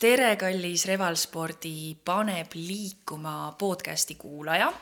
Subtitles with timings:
[0.00, 4.72] tere, kallis Revalspordi Paneb liikuma podcasti kuulaja.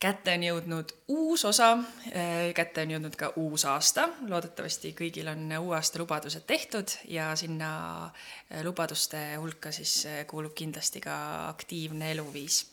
[0.00, 1.70] kätte on jõudnud uus osa,
[2.54, 8.10] kätte on jõudnud ka uus aasta, loodetavasti kõigil on uue aasta lubadused tehtud ja sinna
[8.66, 11.16] lubaduste hulka siis kuulub kindlasti ka
[11.48, 12.66] aktiivne eluviis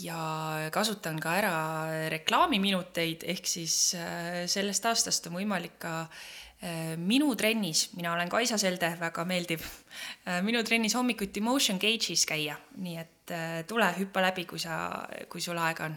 [0.00, 1.58] ja kasutan ka ära
[2.08, 3.76] reklaamiminuteid, ehk siis
[4.48, 6.43] sellest aastast on võimalik ka Äh,
[6.96, 9.64] minu trennis, mina olen Kaisa Selde, väga meeldiv,
[10.28, 14.78] äh, minu trennis hommikuti motion cage'is käia, nii et äh, tule, hüppa läbi, kui sa,
[15.28, 15.96] kui sul aega on.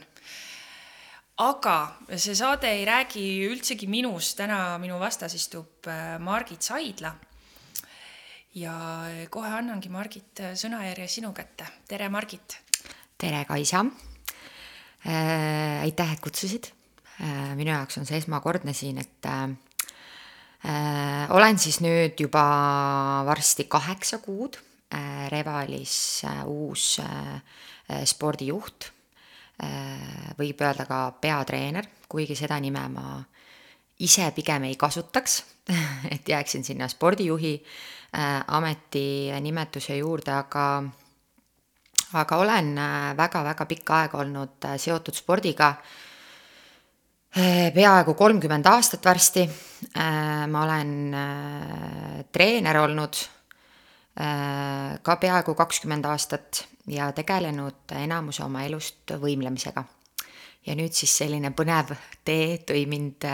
[1.37, 1.75] aga
[2.17, 5.85] see saade ei räägi üldsegi minust, täna minu vastas istub
[6.19, 7.13] Margit Saidla.
[8.55, 8.73] ja
[9.29, 12.57] kohe annangi, Margit, sõnajärje sinu kätte, tere, Margit.
[13.17, 13.85] tere, Kaisa
[15.05, 15.81] äh,.
[15.83, 16.71] aitäh, et kutsusid
[17.21, 17.55] äh,.
[17.55, 19.66] minu jaoks on see esmakordne siin, et äh, Äh,
[21.29, 22.43] olen siis nüüd juba
[23.25, 24.57] varsti kaheksa kuud
[24.93, 26.99] äh, Revalis äh, uus
[28.03, 28.89] spordijuht,
[30.37, 33.13] võib öelda ka peatreener, kuigi seda nime ma
[34.03, 35.37] ise pigem ei kasutaks,
[36.13, 37.53] et jääksin sinna spordijuhi
[38.47, 40.65] ametinimetuse juurde, aga
[42.19, 42.75] aga olen
[43.17, 45.71] väga-väga pikka aega olnud seotud spordiga
[47.35, 49.43] peaaegu kolmkümmend aastat varsti.
[49.97, 53.25] Äh, ma olen äh, treener olnud
[54.17, 59.83] ka peaaegu kakskümmend aastat ja tegelenud enamuse oma elust võimlemisega.
[60.65, 61.93] ja nüüd siis selline põnev
[62.25, 63.27] tee tõi mind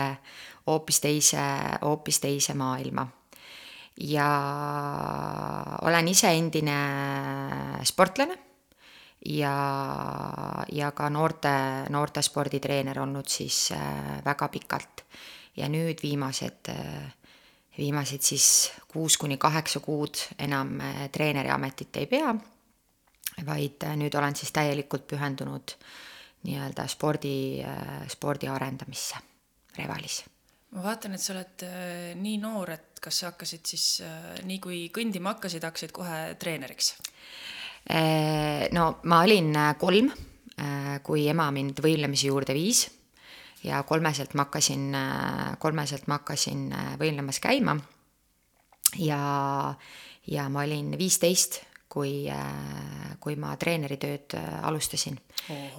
[0.66, 1.40] hoopis teise,
[1.80, 3.06] hoopis teise maailma.
[3.96, 4.28] ja
[5.82, 6.76] olen ise endine
[7.82, 8.36] sportlane
[9.24, 11.50] ja, ja ka noorte,
[11.90, 15.04] noortesporditreener olnud siis äh, väga pikalt.
[15.56, 17.12] ja nüüd viimased, äh,
[17.78, 22.34] viimased siis kuus kuni kaheksa kuud enam äh, treeneri ametit ei pea,
[23.46, 25.76] vaid nüüd olen siis täielikult pühendunud
[26.44, 27.64] nii-öelda spordi,
[28.12, 29.16] spordi arendamisse
[29.78, 30.20] Revalis
[30.74, 31.64] ma vaatan, et sa oled
[32.20, 33.86] nii noor, et kas sa hakkasid siis
[34.44, 36.92] nii kui kõndima hakkasid, hakkasid kohe treeneriks?
[37.90, 40.08] Äh, no ma olin äh, kolm,
[40.56, 42.86] äh, kui ema mind võimlemise juurde viis
[43.64, 44.96] ja kolmeselt ma hakkasin,
[45.60, 47.76] kolmeselt ma hakkasin võimlemas käima.
[49.00, 49.20] ja,
[50.26, 52.28] ja ma olin viisteist, kui,
[53.20, 55.16] kui ma treeneritööd alustasin.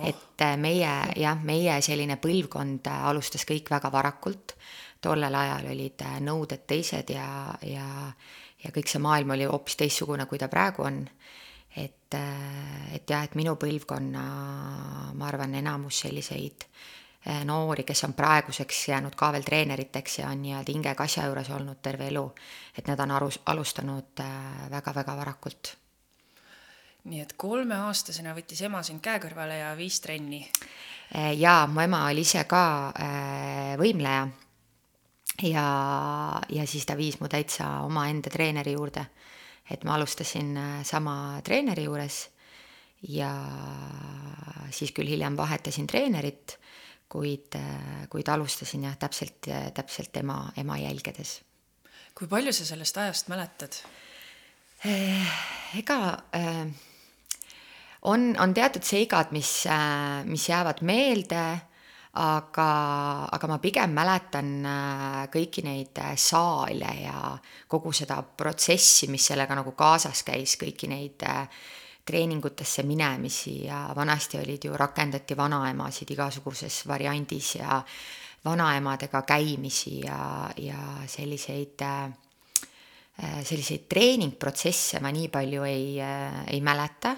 [0.02, 4.56] et meie jah, meie selline põlvkond alustas kõik väga varakult.
[5.02, 8.14] tollel ajal olid nõuded teised ja, ja,
[8.64, 11.06] ja kõik see maailm oli hoopis teistsugune, kui ta praegu on
[12.16, 14.26] et, et jah, et minu põlvkonna,
[15.16, 20.42] ma arvan, enamus selliseid äh, noori, kes on praeguseks jäänud ka veel treeneriteks ja on
[20.44, 22.26] nii-öelda hinge kasja juures olnud terve elu,
[22.78, 24.24] et nad on arus, alustanud
[24.72, 25.76] väga-väga äh, varakult.
[27.06, 30.42] nii et kolmeaastasena võttis ema sind käe kõrvale ja viis trenni?
[31.38, 32.64] jaa, mu ema oli ise ka
[33.78, 34.24] võimleja
[35.44, 35.68] ja,
[36.50, 39.06] ja siis ta viis mu täitsa omaenda treeneri juurde
[39.70, 42.20] et ma alustasin äh, sama treeneri juures
[43.09, 43.31] ja
[44.74, 46.58] siis küll hiljem vahetasin treenerit,
[47.09, 51.42] kuid, äh, kuid alustasin jah, täpselt, täpselt tema, ema jälgedes.
[52.16, 53.76] kui palju sa sellest ajast mäletad?
[54.86, 55.31] Eh,
[55.80, 56.68] ega äh,
[58.02, 59.66] on, on teatud seigad, mis,
[60.26, 61.46] mis jäävad meelde
[62.16, 67.34] aga, aga ma pigem mäletan äh, kõiki neid äh, saale ja
[67.68, 71.44] kogu seda protsessi, mis sellega nagu kaasas käis, kõiki neid äh,
[72.06, 77.81] treeningutesse minemisi ja vanasti olid ju, rakendati vanaemasid igasuguses variandis ja
[78.46, 80.78] vanaemadega käimisi ja, ja
[81.09, 81.82] selliseid
[83.16, 85.97] selliseid treeningprotsesse ma nii palju ei,
[86.52, 87.16] ei mäleta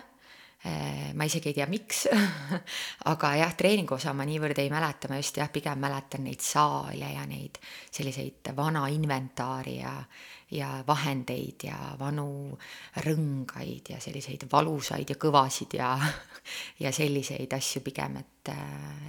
[1.14, 2.06] ma isegi ei tea, miks
[3.12, 7.12] aga jah, treeningu osa ma niivõrd ei mäleta, ma just jah, pigem mäletan neid saale
[7.14, 9.94] ja neid selliseid vana inventaari ja,
[10.58, 12.58] ja vahendeid ja vanu
[13.06, 15.94] rõngaid ja selliseid valusaid ja kõvasid ja,
[16.84, 18.54] ja selliseid asju pigem, et,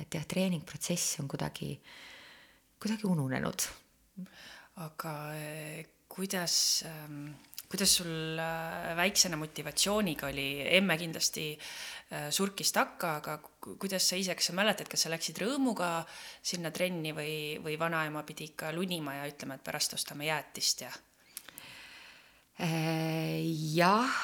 [0.02, 1.75] et jah, treeningprotsess on kuidagi,
[2.78, 3.69] kuidagi ununenud.
[4.87, 10.49] aga eh, kuidas ähm kuidas sul äh, väiksena motivatsiooniga oli,
[10.79, 15.41] emme kindlasti äh, surkis takka, aga kuidas sa ise, kas sa mäletad, kas sa läksid
[15.43, 15.91] rõõmuga
[16.41, 17.35] sinna trenni või,
[17.65, 20.93] või vanaema pidi ikka lunima ja ütlema, et pärast ostame jäätist ja?
[22.59, 23.44] Äh,
[23.76, 24.17] jah,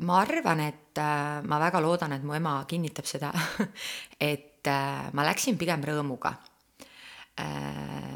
[0.00, 1.00] ma arvan, et
[1.44, 3.32] ma väga loodan, et mu ema kinnitab seda,
[4.32, 4.70] et
[5.12, 6.32] ma läksin pigem rõõmuga.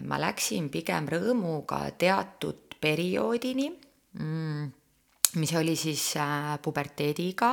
[0.05, 3.71] ma läksin pigem rõõmuga teatud perioodini
[4.21, 4.73] mm,,
[5.41, 7.53] mis oli siis äh, puberteediiga,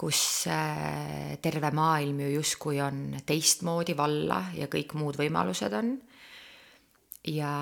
[0.00, 5.98] kus äh, terve maailm ju justkui on teistmoodi valla ja kõik muud võimalused on.
[7.28, 7.52] ja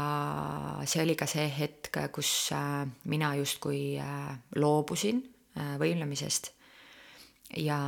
[0.87, 5.25] see oli ka see hetk, kus äh, mina justkui äh, loobusin
[5.59, 6.53] äh, võimlemisest
[7.57, 7.81] ja,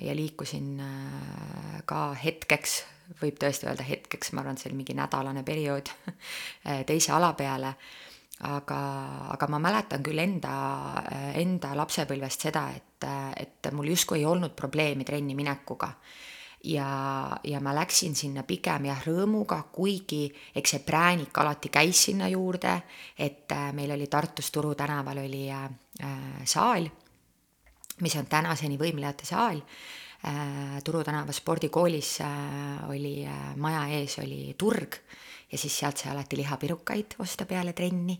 [0.00, 2.82] ja liikusin äh, ka hetkeks,
[3.20, 5.90] võib tõesti öelda hetkeks, ma arvan, et see oli mingi nädalane periood
[6.90, 7.74] teise ala peale
[8.42, 8.80] aga,
[9.34, 10.54] aga ma mäletan küll enda,
[11.38, 13.06] enda lapsepõlvest seda, et,
[13.38, 15.92] et mul justkui ei olnud probleemi trenni minekuga.
[16.64, 16.88] ja,
[17.44, 20.26] ja ma läksin sinna pigem jah rõõmuga, kuigi
[20.56, 22.82] eks see präänik alati käis sinna juurde,
[23.18, 25.68] et meil oli Tartus Turu tänaval oli äh,
[26.44, 26.88] saal,
[28.00, 29.60] mis on tänaseni võimlejate saal.
[30.84, 34.96] Turu tänava spordikoolis äh, oli äh, maja ees oli turg
[35.52, 38.16] ja siis sealt sai alati lihapirukaid osta peale trenni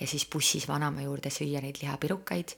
[0.00, 2.54] ja siis bussis vanaema juurde süüa neid lihapirukaid.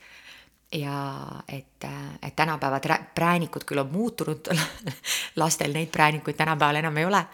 [0.72, 1.84] ja et,
[2.22, 2.80] et tänapäeva
[3.14, 4.48] präänikud küll on muutunud
[5.42, 7.26] lastel neid präänikuid tänapäeval enam ei ole,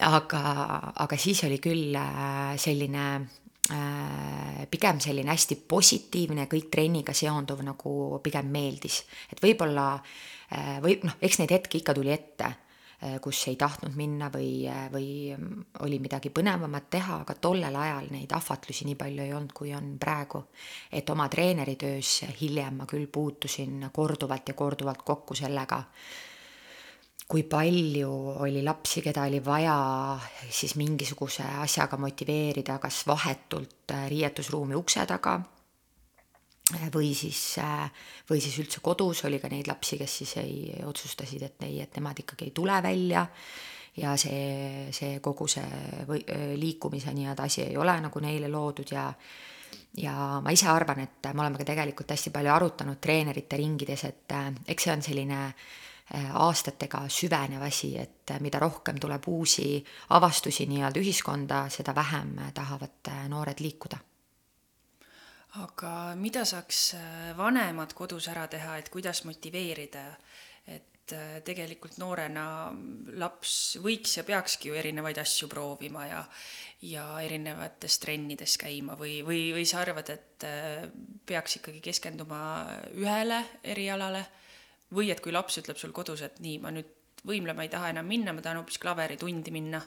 [0.00, 0.42] aga,
[0.94, 3.08] aga siis oli küll äh, selline
[3.72, 9.02] äh, pigem selline hästi positiivne, kõik trenniga seonduv nagu pigem meeldis,
[9.32, 10.35] et võib-olla äh,
[10.82, 12.52] või noh, eks neid hetki ikka tuli ette
[13.02, 17.74] Äh, kus ei tahtnud minna või, äh, või mm, oli midagi põnevamat teha, aga tollel
[17.76, 20.46] ajal neid ahvatlusi nii palju ei olnud, kui on praegu.
[20.90, 25.82] et oma treeneritöös hiljem ma küll puutusin korduvalt ja korduvalt kokku sellega,
[27.28, 34.74] kui palju oli lapsi, keda oli vaja siis mingisuguse asjaga motiveerida, kas vahetult äh, riietusruumi
[34.74, 35.36] ukse taga
[36.74, 37.58] või siis,
[38.30, 41.94] või siis üldse kodus oli ka neid lapsi, kes siis ei, otsustasid, et ei, et
[41.94, 43.26] nemad ikkagi ei tule välja.
[43.96, 46.20] Ja see, see kogu see või,
[46.60, 49.06] liikumise nii-öelda asi ei ole nagu neile loodud ja
[49.96, 50.12] ja
[50.44, 54.34] ma ise arvan, et me oleme ka tegelikult hästi palju arutanud treenerite ringides, et
[54.68, 55.38] eks see on selline
[56.36, 59.80] aastatega süvenev asi, et mida rohkem tuleb uusi
[60.18, 64.02] avastusi nii-öelda ühiskonda, seda vähem tahavad noored liikuda
[65.62, 70.04] aga mida saaks äh, vanemad kodus ära teha, et kuidas motiveerida,
[70.66, 72.46] et äh, tegelikult noorena
[73.20, 76.22] laps võiks ja peakski ju erinevaid asju proovima ja
[76.86, 80.84] ja erinevates trennides käima või, või, või sa arvad, et äh,
[81.26, 82.40] peaks ikkagi keskenduma
[82.92, 84.26] ühele erialale
[84.92, 86.92] või et kui laps ütleb sul kodus, et nii, ma nüüd
[87.26, 89.80] võimlema ei taha enam minna, ma tahan hoopis klaveritundi minna?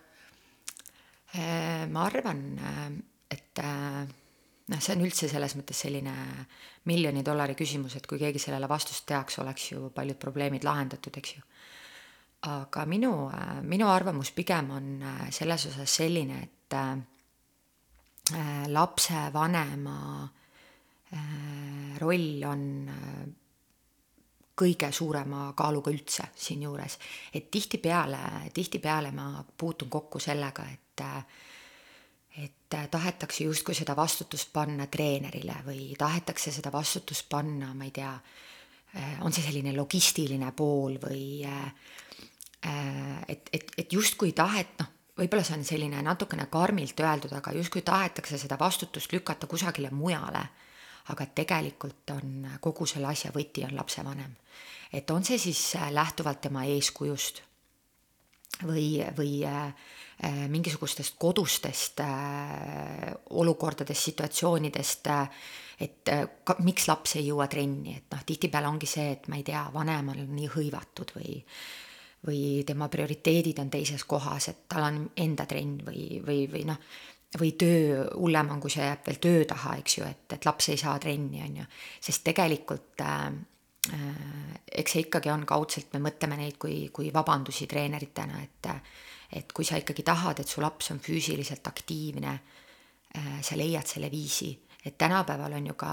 [1.30, 2.40] ma arvan,
[3.30, 3.60] et
[4.70, 6.14] noh, see on üldse selles mõttes selline
[6.90, 11.36] miljoni dollari küsimus, et kui keegi sellele vastust teaks, oleks ju paljud probleemid lahendatud, eks
[11.36, 11.46] ju.
[12.50, 13.12] aga minu,
[13.68, 14.92] minu arvamus pigem on
[15.36, 16.96] selles osas selline, et äh,
[18.68, 23.28] lapsevanema äh, roll on äh,
[24.60, 26.98] kõige suurema kaaluga üldse siinjuures,
[27.34, 31.24] et tihtipeale, tihtipeale ma puutun kokku sellega, et äh,
[32.38, 37.92] et äh, tahetakse justkui seda vastutust panna treenerile või tahetakse seda vastutust panna, ma ei
[37.96, 38.12] tea,
[38.96, 41.74] äh, on see selline logistiline pool või äh,
[43.28, 47.82] et, et, et justkui tahet, noh, võib-olla see on selline natukene karmilt öeldud, aga justkui
[47.88, 50.48] tahetakse seda vastutust lükata kusagile mujale.
[51.10, 54.36] aga tegelikult on kogu selle asja võti on lapsevanem.
[54.94, 57.42] et on see siis lähtuvalt tema eeskujust
[58.64, 59.68] või, või äh,
[60.24, 65.12] äh, mingisugustest kodustest äh, olukordadest, situatsioonidest,
[65.80, 66.12] et
[66.44, 69.64] ka, miks laps ei jõua trenni, et noh, tihtipeale ongi see, et ma ei tea,
[69.74, 71.38] vanem on nii hõivatud või
[72.28, 76.82] või tema prioriteedid on teises kohas, et tal on enda trenn või, või, või noh,
[77.40, 80.68] või töö, hullem on, kui see jääb veel töö taha, eks ju, et, et laps
[80.74, 81.68] ei saa trenni, on ju.
[82.10, 83.30] sest tegelikult äh,
[84.80, 88.74] eks see ikkagi on kaudselt, me mõtleme neid kui, kui vabandusi treeneritena, et
[89.30, 92.32] et kui sa ikkagi tahad, et su laps on füüsiliselt aktiivne,
[93.14, 94.50] äh, sa leiad selle viisi,
[94.86, 95.92] et tänapäeval on ju ka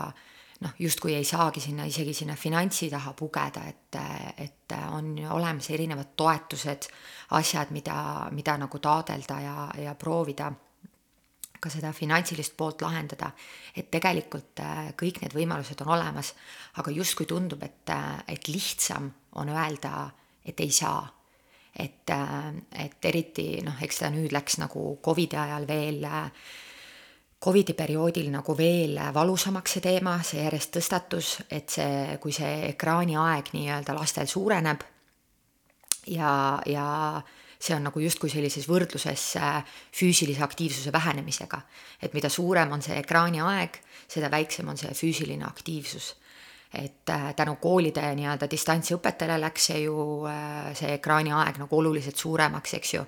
[0.60, 3.98] noh, justkui ei saagi sinna isegi sinna finantsi taha pugeda, et,
[4.40, 6.88] et on olemas erinevad toetused,
[7.36, 10.52] asjad, mida, mida nagu taodelda ja, ja proovida
[11.60, 13.30] ka seda finantsilist poolt lahendada.
[13.76, 16.34] et tegelikult äh, kõik need võimalused on olemas,
[16.80, 20.10] aga justkui tundub, et, äh, et lihtsam on öelda,
[20.44, 21.12] et ei saa.
[21.78, 26.06] et, äh, et eriti noh, eks ta nüüd läks nagu Covidi ajal veel
[27.44, 33.52] Covidi perioodil nagu veel valusamaks see teema, see järjest tõstatus, et see, kui see ekraaniaeg
[33.52, 34.80] nii-öelda lastel suureneb
[36.06, 36.86] ja, ja
[37.66, 41.60] see on nagu justkui sellises võrdluses äh, füüsilise aktiivsuse vähenemisega.
[42.02, 46.14] et mida suurem on see ekraaniaeg, seda väiksem on see füüsiline aktiivsus.
[46.72, 49.96] et äh, tänu koolide nii-öelda distantsõpetele läks see ju,
[50.30, 53.04] äh, see ekraaniaeg nagu oluliselt suuremaks, eks ju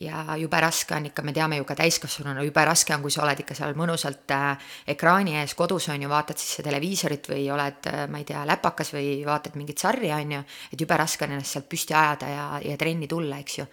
[0.00, 3.22] ja jube raske on ikka, me teame ju ka täiskasvanuna, jube raske on, kui sa
[3.24, 7.88] oled ikka seal mõnusalt äh, ekraani ees kodus on ju, vaatad siis televiisorit või oled
[7.90, 11.34] äh,, ma ei tea, läpakas või vaatad mingit sarja on ju, et jube raske on
[11.34, 13.66] ennast sealt püsti ajada ja, ja trenni tulla, eks ju.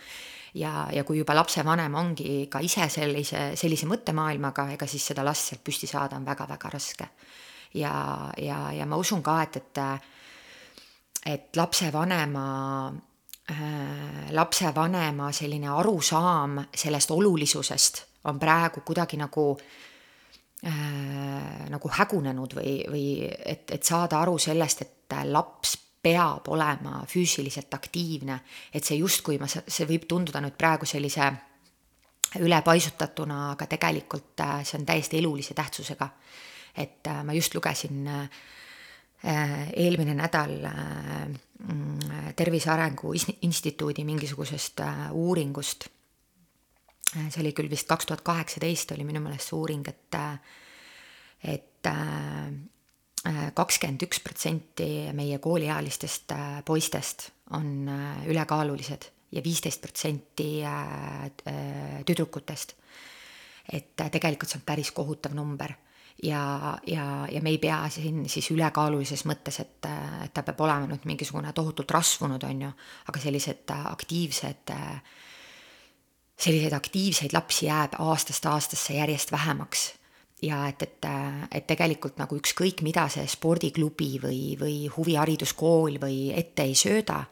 [0.61, 5.51] ja, ja kui juba lapsevanem ongi ka ise sellise, sellise mõttemaailmaga, ega siis seda last
[5.51, 7.09] sealt püsti saada on väga-väga raske.
[7.73, 7.95] ja,
[8.41, 9.83] ja, ja ma usun ka, et, et
[11.25, 12.41] et lapsevanema
[12.93, 13.14] Äh,
[14.33, 19.57] lapsevanema selline arusaam sellest olulisusest on praegu kuidagi nagu
[20.65, 27.73] äh, nagu hägunenud või, või et, et saada aru sellest, et laps peab olema füüsiliselt
[27.73, 28.39] aktiivne,
[28.73, 31.31] et see justkui ma, see võib tunduda nüüd praegu sellise
[32.41, 36.09] ülepaisutatuna, aga tegelikult äh, see on täiesti elulise tähtsusega.
[36.77, 38.29] et äh, ma just lugesin äh, Äh,
[39.23, 41.27] eelmine nädal äh,
[41.67, 41.99] mm,
[42.35, 45.89] Tervise Arengu Instituudi mingisugusest äh, uuringust.
[47.15, 50.15] see oli küll vist kaks tuhat kaheksateist oli minu meelest see uuring, et,
[51.47, 51.87] et
[53.55, 56.33] kakskümmend üks protsenti meie kooliealistest
[56.65, 57.87] poistest on
[58.27, 60.49] ülekaalulised ja viisteist protsenti
[62.05, 62.75] tüdrukutest.
[63.71, 65.71] et tegelikult see on päris kohutav number
[66.23, 69.87] ja, ja, ja me ei pea siin siis ülekaalulises mõttes, et,
[70.23, 72.71] et ta peab olema nüüd mingisugune tohutult rasvunud, on ju,
[73.11, 74.73] aga sellised aktiivsed,
[76.35, 79.93] selliseid aktiivseid lapsi jääb aastast aastasse järjest vähemaks.
[80.41, 81.05] ja et, et,
[81.51, 87.23] et tegelikult nagu ükskõik, mida see spordiklubi või, või huvihariduskool või ette ei sööda,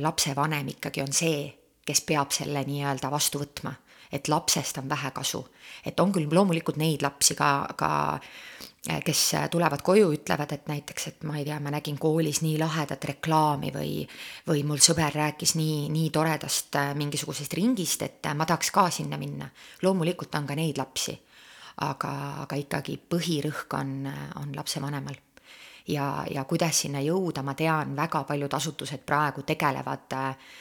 [0.00, 1.52] lapsevanem ikkagi on see,
[1.84, 3.74] kes peab selle nii-öelda vastu võtma
[4.14, 5.44] et lapsest on vähe kasu.
[5.84, 7.90] et on küll loomulikult neid lapsi ka, ka
[9.04, 13.04] kes tulevad koju, ütlevad, et näiteks, et ma ei tea, ma nägin koolis nii lahedat
[13.08, 13.92] reklaami või,
[14.48, 19.16] või mul sõber rääkis nii, nii toredast äh, mingisugusest ringist, et ma tahaks ka sinna
[19.16, 19.48] minna.
[19.82, 21.16] loomulikult on ka neid lapsi,
[21.80, 22.12] aga,
[22.44, 23.94] aga ikkagi põhirõhk on,
[24.42, 25.16] on lapsevanemal
[25.88, 30.52] ja, ja kuidas sinna jõuda, ma tean, väga paljud asutused praegu tegelevad äh,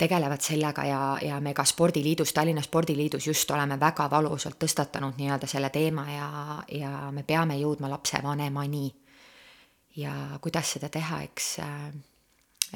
[0.00, 5.48] tegelevad sellega ja, ja me ka spordiliidus, Tallinna Spordiliidus just oleme väga valusalt tõstatanud nii-öelda
[5.50, 6.28] selle teema ja,
[6.72, 8.86] ja me peame jõudma lapsevanemani.
[9.96, 11.48] ja kuidas seda teha, eks,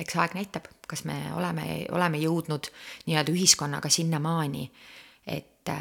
[0.03, 2.69] eks aeg näitab, kas me oleme, oleme jõudnud
[3.07, 4.67] nii-öelda ühiskonnaga sinnamaani,
[5.27, 5.73] et,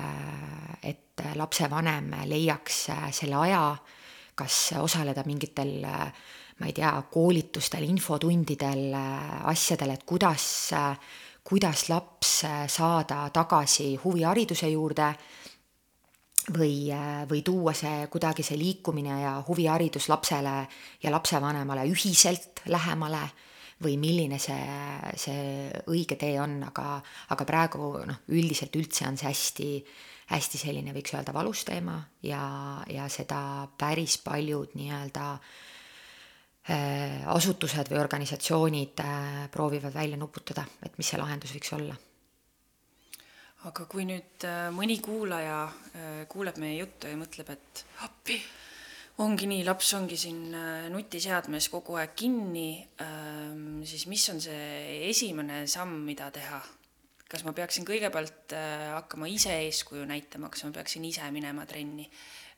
[0.83, 3.65] et lapsevanem leiaks selle aja,
[4.35, 5.83] kas osaleda mingitel
[6.59, 8.93] ma ei tea, koolitustel, infotundidel,
[9.50, 10.45] asjadel, et kuidas
[11.43, 15.09] kuidas laps saada tagasi huvihariduse juurde
[16.57, 16.91] või,
[17.29, 20.55] või tuua see kuidagi see liikumine ja huviharidus lapsele
[21.03, 23.25] ja lapsevanemale ühiselt lähemale
[23.83, 24.63] või milline see,
[25.19, 27.01] see õige tee on, aga,
[27.35, 29.69] aga praegu noh, üldiselt üldse on see hästi,
[30.31, 32.43] hästi selline, võiks öelda, valus teema ja,
[32.88, 35.72] ja seda päris paljud nii-öelda Äh,
[36.63, 41.96] asutused või organisatsioonid äh, proovivad välja nuputada, et mis see lahendus võiks olla.
[43.67, 45.65] aga kui nüüd äh, mõni kuulaja
[46.32, 48.39] kuuleb meie juttu ja mõtleb, et appi,
[49.24, 50.55] ongi nii, laps ongi siin
[50.91, 56.62] nutiseadmes kogu aeg kinni, ähm, siis mis on see esimene samm, mida teha?
[57.34, 58.53] kas ma peaksin kõigepealt
[58.93, 62.05] hakkama ise eeskuju näitama, kas ma peaksin ise minema trenni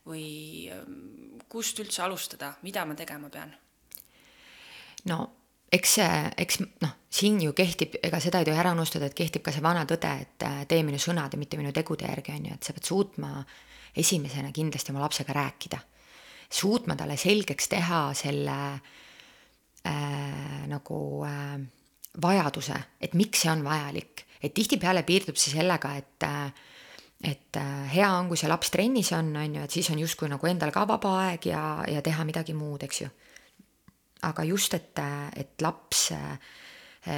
[0.05, 0.25] või
[0.67, 3.55] ähm, kust üldse alustada, mida ma tegema pean?
[5.09, 5.19] No
[5.75, 9.43] eks see, eks noh, siin ju kehtib, ega seda ei tohi ära unustada, et kehtib
[9.45, 12.57] ka see vana tõde, et äh, tee minu sõnade, mitte minu tegude järgi, on ju,
[12.57, 13.31] et sa pead suutma
[13.95, 15.79] esimesena kindlasti oma lapsega rääkida.
[16.49, 18.57] suutma talle selgeks teha selle
[19.85, 21.57] äh, nagu äh,
[22.21, 24.25] vajaduse, et miks see on vajalik.
[24.41, 26.53] et tihtipeale piirdub see sellega, et äh,
[27.23, 30.29] et äh, hea on, kui see laps trennis on, on ju, et siis on justkui
[30.29, 33.09] nagu endal ka vaba aeg ja, ja teha midagi muud, eks ju
[34.25, 34.99] aga just, et,
[35.35, 36.09] et laps,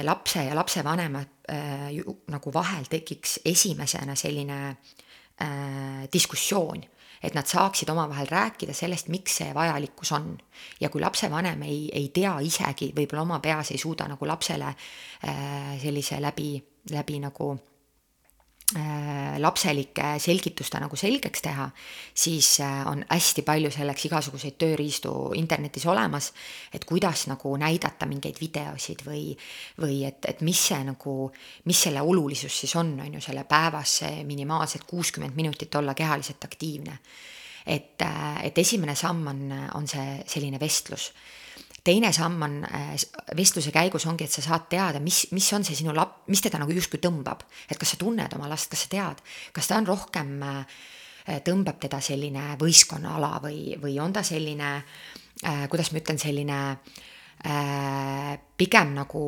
[0.04, 1.22] lapse ja lapsevanema
[1.52, 1.98] äh,
[2.28, 6.82] nagu vahel tekiks esimesena selline äh, diskussioon,
[7.22, 10.36] et nad saaksid omavahel rääkida sellest, miks see vajalikkus on.
[10.80, 15.74] ja kui lapsevanem ei, ei tea isegi, võib-olla oma peas ei suuda nagu lapsele äh,
[15.80, 16.52] sellise läbi,
[16.92, 17.77] läbi nagu Äh,
[19.40, 21.68] lapselike selgituste nagu selgeks teha,
[22.12, 26.32] siis äh, on hästi palju selleks igasuguseid tööriistu internetis olemas,
[26.74, 29.32] et kuidas nagu näidata mingeid videosid või,
[29.80, 31.16] või et, et mis see nagu,
[31.64, 36.44] mis selle olulisus siis on, on ju, selle päevas see minimaalselt kuuskümmend minutit olla kehaliselt
[36.44, 36.98] aktiivne.
[37.66, 39.44] et, äh, et esimene samm on,
[39.74, 41.12] on see selline vestlus
[41.88, 42.92] teine samm on äh,
[43.36, 46.60] vestluse käigus ongi, et sa saad teada, mis, mis on see sinu lap-, mis teda
[46.60, 47.46] nagu justkui tõmbab.
[47.70, 49.22] et kas sa tunned oma last, kas sa tead,
[49.56, 54.74] kas ta on rohkem, äh, tõmbab teda selline võistkonnaala või, või on ta selline,
[55.44, 56.62] äh, kuidas ma ütlen, selline
[58.58, 59.20] pigem nagu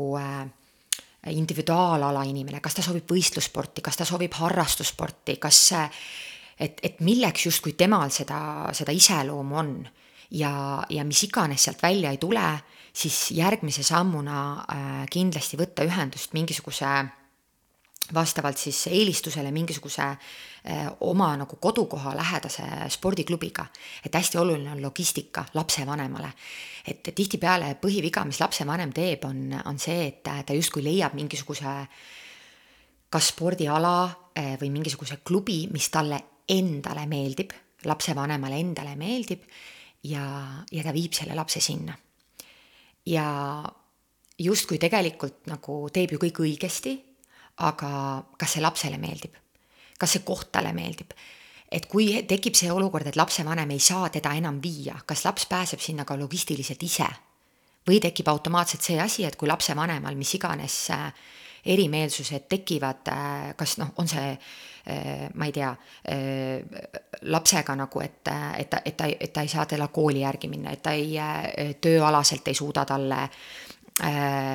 [1.30, 7.76] individuaalala inimene, kas ta sobib võistlussporti, kas ta sobib harrastussporti, kas et, et milleks justkui
[7.78, 8.40] temal seda,
[8.74, 9.70] seda iseloomu on
[10.30, 12.44] ja, ja mis iganes sealt välja ei tule,
[12.92, 16.90] siis järgmise sammuna äh, kindlasti võtta ühendust mingisuguse
[18.14, 23.66] vastavalt siis eelistusele mingisuguse äh, oma nagu kodukoha lähedase spordiklubiga.
[24.04, 26.32] et hästi oluline on logistika lapsevanemale.
[26.86, 31.86] et tihtipeale põhiviga, mis lapsevanem teeb, on, on see, et ta justkui leiab mingisuguse
[33.10, 37.52] kas spordiala äh, või mingisuguse klubi, mis talle endale meeldib,
[37.84, 39.44] lapsevanemale endale meeldib
[40.04, 40.24] ja,
[40.72, 41.96] ja ta viib selle lapse sinna.
[43.06, 43.26] ja
[44.38, 46.96] justkui tegelikult nagu teeb ju kõik õigesti,
[47.66, 47.90] aga
[48.38, 49.36] kas see lapsele meeldib?
[50.00, 51.12] kas see koht talle meeldib?
[51.70, 55.80] et kui tekib see olukord, et lapsevanem ei saa teda enam viia, kas laps pääseb
[55.80, 57.08] sinna ka logistiliselt ise?
[57.88, 61.12] või tekib automaatselt see asi, et kui lapsevanemal mis iganes äh,
[61.64, 65.70] erimeelsused tekivad, äh, kas noh, on see äh, ma ei tea,
[66.10, 68.22] äh, lapsega nagu, et,
[68.58, 71.18] et ta, et ta, et ta ei saa teda kooli järgi minna, et ta ei,
[71.80, 73.26] tööalaselt ei suuda talle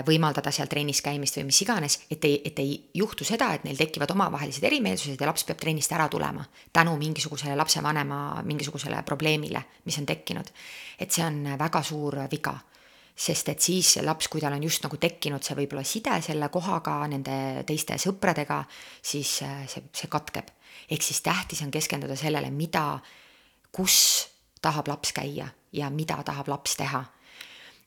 [0.07, 3.77] võimaldada seal trennis käimist või mis iganes, et ei, et ei juhtu seda, et neil
[3.77, 6.41] tekivad omavahelised erimeelsused ja laps peab trennist ära tulema
[6.73, 10.49] tänu mingisugusele lapsevanema mingisugusele probleemile, mis on tekkinud.
[10.97, 12.55] et see on väga suur viga
[13.15, 16.97] sest et siis laps, kui tal on just nagu tekkinud see võib-olla side selle kohaga,
[17.07, 18.59] nende teiste sõpradega,
[19.01, 20.51] siis äh, see, see katkeb.
[20.91, 22.99] ehk siis tähtis on keskenduda sellele, mida,
[23.71, 24.27] kus
[24.61, 27.05] tahab laps käia ja mida tahab laps teha.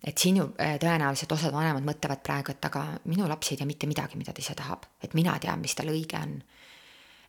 [0.02, 3.66] et siin ju äh, tõenäoliselt osad vanemad mõtlevad praegu, et aga minu laps ei tea
[3.66, 6.38] mitte midagi, mida ta ise tahab, et mina tean, mis tal õige on.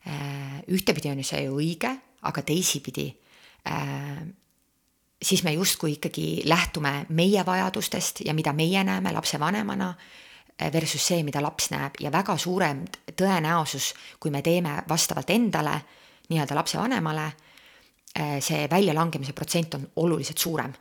[0.08, 1.92] Äh, ühtepidi on ju see ju õige,
[2.24, 3.10] aga teisipidi
[5.22, 9.94] siis me justkui ikkagi lähtume meie vajadustest ja mida meie näeme lapsevanemana
[10.60, 12.86] eh, versus see, mida laps näeb ja väga suurem
[13.22, 15.76] tõenäosus, kui me teeme vastavalt endale,
[16.30, 17.26] nii-öelda lapsevanemale,
[18.16, 20.74] eh, see väljalangemise protsent on oluliselt suurem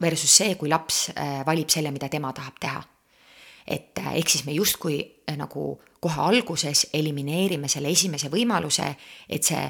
[0.00, 2.84] versus see, kui laps eh, valib selle, mida tema tahab teha.
[3.66, 5.00] et ehk siis me justkui
[5.36, 8.92] nagu kohe alguses elimineerime selle esimese võimaluse,
[9.28, 9.64] et see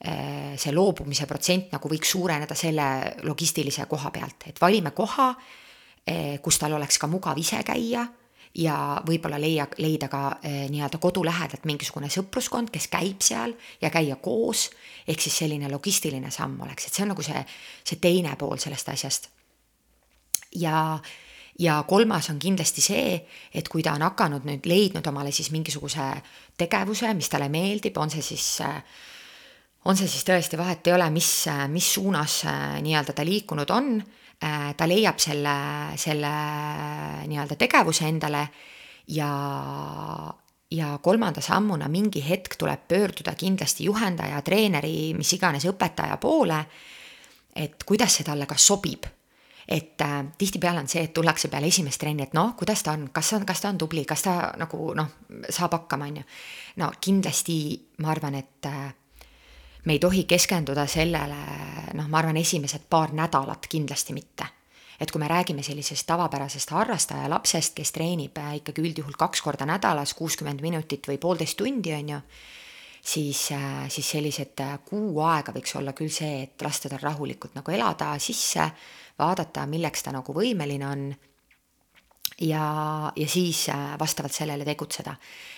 [0.00, 2.86] see loobumise protsent nagu võiks suureneda selle
[3.28, 5.28] logistilise koha pealt, et valime koha,
[6.08, 8.06] äh, kus tal oleks ka mugav ise käia
[8.56, 13.90] ja võib-olla leia, leida ka äh, nii-öelda kodu lähedalt mingisugune sõpruskond, kes käib seal ja
[13.92, 14.70] käia koos,
[15.06, 17.44] ehk siis selline logistiline samm oleks, et see on nagu see,
[17.84, 19.28] see teine pool sellest asjast.
[20.56, 20.98] ja,
[21.60, 23.20] ja kolmas on kindlasti see,
[23.52, 26.10] et kui ta on hakanud nüüd leidnud omale siis mingisuguse
[26.56, 28.80] tegevuse, mis talle meeldib, on see siis äh,
[29.84, 31.30] on see siis tõesti, vahet ei ole, mis,
[31.72, 33.94] mis suunas äh, nii-öelda ta liikunud on,
[34.44, 35.54] äh, ta leiab selle,
[36.00, 36.32] selle
[37.30, 38.42] nii-öelda tegevuse endale
[39.16, 39.30] ja,
[40.70, 46.60] ja kolmanda sammuna mingi hetk tuleb pöörduda kindlasti juhendaja, treeneri, mis iganes õpetaja poole,
[47.56, 49.08] et kuidas see talle ka sobib
[49.70, 53.06] et äh, tihtipeale on see, et tullakse peale esimest trenni, et noh, kuidas ta on,
[53.14, 55.12] kas on, kas ta on tubli, kas ta nagu noh,
[55.46, 56.24] saab hakkama, on ju.
[56.82, 57.58] no kindlasti
[58.02, 58.88] ma arvan, et äh,
[59.84, 61.36] me ei tohi keskenduda sellele,
[61.94, 64.44] noh, ma arvan, esimesed paar nädalat kindlasti mitte.
[65.00, 69.64] et kui me räägime sellisest tavapärasest harrastaja lapsest, kes treenib äh, ikkagi üldjuhul kaks korda
[69.64, 72.18] nädalas, kuuskümmend minutit või poolteist tundi, on ju,
[73.00, 77.56] siis, äh, siis sellised äh, kuu aega võiks olla küll see, et lasta tal rahulikult
[77.56, 78.68] nagu elada sisse,
[79.18, 81.08] vaadata, milleks ta nagu võimeline on
[82.40, 85.14] ja, ja siis äh, vastavalt sellele tegutseda.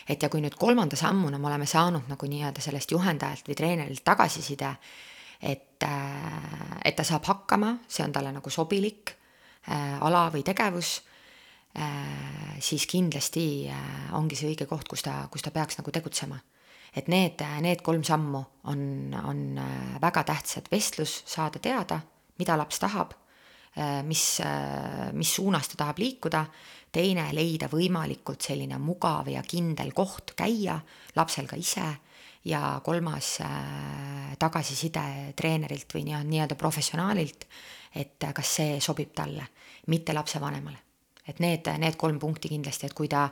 [0.08, 4.04] et ja kui nüüd kolmanda sammuna me oleme saanud nagu nii-öelda sellest juhendajalt või treenerilt
[4.04, 4.74] tagasiside,
[5.40, 11.00] et, äh, et ta saab hakkama, see on talle nagu sobilik äh, ala või tegevus,
[12.60, 13.64] siis kindlasti
[14.12, 16.36] ongi see õige koht, kus ta, kus ta peaks nagu tegutsema.
[16.92, 19.56] et need, need kolm sammu on, on
[20.02, 22.02] väga tähtsad, vestlus, saada teada,
[22.36, 23.14] mida laps tahab
[24.04, 26.44] mis, äh, mis suunas ta tahab liikuda,
[26.92, 30.76] teine leida võimalikult selline mugav ja kindel koht käia,
[31.16, 31.86] lapsel ka ise,
[32.44, 37.46] ja kolmas äh, tagasiside treenerilt või nii- nii-öelda professionaalilt,
[37.94, 39.46] et kas see sobib talle,
[39.86, 40.78] mitte lapsevanemale.
[41.28, 43.28] et need, need kolm punkti kindlasti, et kui ta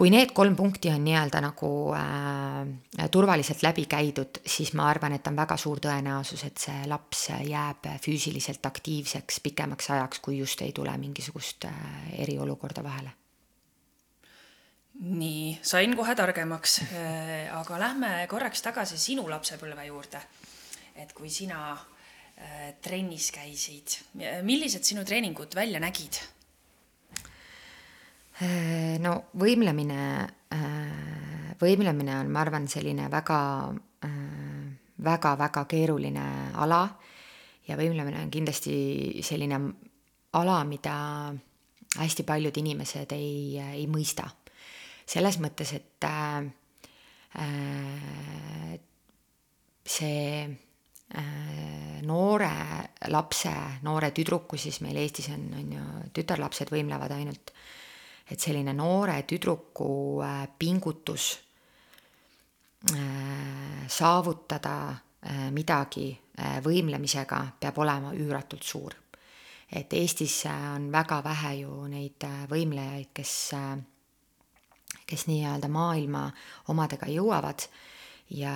[0.00, 5.28] kui need kolm punkti on nii-öelda nagu äh, turvaliselt läbi käidud, siis ma arvan, et
[5.28, 10.72] on väga suur tõenäosus, et see laps jääb füüsiliselt aktiivseks pikemaks ajaks, kui just ei
[10.72, 11.84] tule mingisugust äh,
[12.24, 13.12] eriolukorda vahele.
[15.00, 20.20] nii, sain kohe targemaks äh,, aga lähme korraks tagasi sinu lapsepõlve juurde.
[20.96, 24.00] et kui sina äh, trennis käisid,
[24.48, 26.24] millised sinu treeningud välja nägid?
[28.40, 33.40] Äh, no võimlemine, äh, võimlemine on, ma arvan, selline väga,
[34.06, 34.62] äh,
[35.04, 36.22] väga-väga keeruline
[36.56, 36.86] ala
[37.68, 39.58] ja võimlemine on kindlasti selline
[40.40, 40.94] ala, mida
[41.98, 44.30] hästi paljud inimesed ei, ei mõista.
[45.10, 46.46] selles mõttes, et äh,
[49.84, 52.52] see äh, noore
[53.08, 57.79] lapse, noore tüdruku, siis meil Eestis on, on ju tütarlapsed võimlevad ainult äh,
[58.30, 61.38] et selline noore tüdruku äh, pingutus
[62.94, 66.12] äh, saavutada äh, midagi
[66.64, 68.94] võimlemisega peab olema üüratult suur.
[69.70, 73.34] et Eestis on väga vähe ju neid võimlejaid, kes,
[75.06, 76.22] kes nii-öelda maailma
[76.72, 77.66] omadega jõuavad
[78.30, 78.54] ja,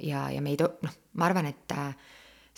[0.00, 1.76] ja, ja me ei to-, noh, ma arvan, et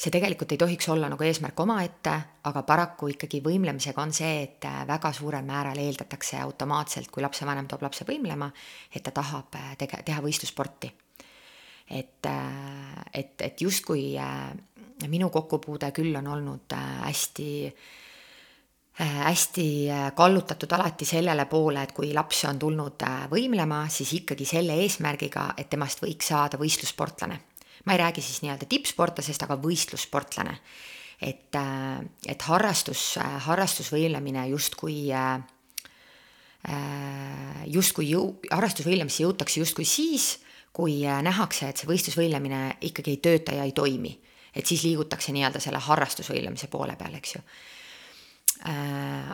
[0.02, 2.14] see tegelikult ei tohiks olla nagu eesmärk omaette,
[2.50, 7.68] aga paraku ikkagi võimlemisega on see, et äh, väga suurel määral eeldatakse automaatselt, kui lapsevanem
[7.70, 8.50] toob lapse võimlema,
[8.90, 10.90] et ta tahab äh, tege-, teha võistlussporti.
[11.90, 14.16] et, äh, et, et justkui
[15.08, 17.48] minu kokkupuude küll on olnud hästi
[19.02, 19.64] hästi
[20.14, 25.70] kallutatud alati sellele poole, et kui laps on tulnud võimlema, siis ikkagi selle eesmärgiga, et
[25.72, 27.40] temast võiks saada võistlussportlane
[27.84, 30.58] ma ei räägi siis nii-öelda tippsportlasest, aga võistlussportlane.
[31.22, 35.42] et, äh, et harrastus, äh, harrastusvõimlemine justkui äh,
[37.66, 40.40] justkui jõu-, harrastusvõimlemisse jõutakse justkui siis,
[40.72, 44.18] kui nähakse, et see võistlusvõimlemine ikkagi ei tööta ja ei toimi.
[44.54, 47.40] et siis liigutakse nii-öelda selle harrastusvõimlemise poole peale, eks ju.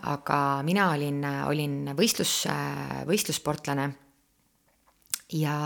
[0.02, 2.46] aga mina olin, olin võistlus,
[3.06, 3.92] võistlussportlane
[5.32, 5.58] ja,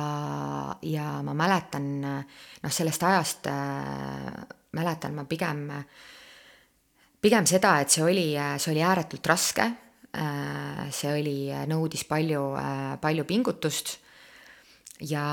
[0.82, 4.32] ja ma mäletan, noh, sellest ajast äh,
[4.72, 5.68] mäletan ma pigem,
[7.22, 8.26] pigem seda, et see oli,
[8.58, 9.68] see oli ääretult raske
[10.16, 10.90] äh,.
[10.90, 11.36] see oli,
[11.70, 13.96] nõudis palju äh,, palju pingutust
[15.00, 15.24] ja,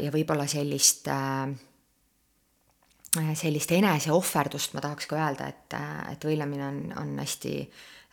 [0.00, 1.50] ja võib-olla sellist äh,
[3.34, 5.74] sellist eneseohverdust ma tahaks ka öelda, et,
[6.12, 7.54] et võilemine on, on hästi,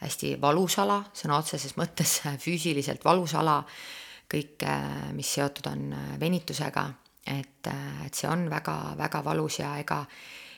[0.01, 3.59] hästi valus ala, sõna otseses mõttes füüsiliselt valus ala
[4.31, 6.87] kõik, äh, mis seotud on äh, venitusega,
[7.27, 10.03] et, äh, et see on väga-väga valus ja ega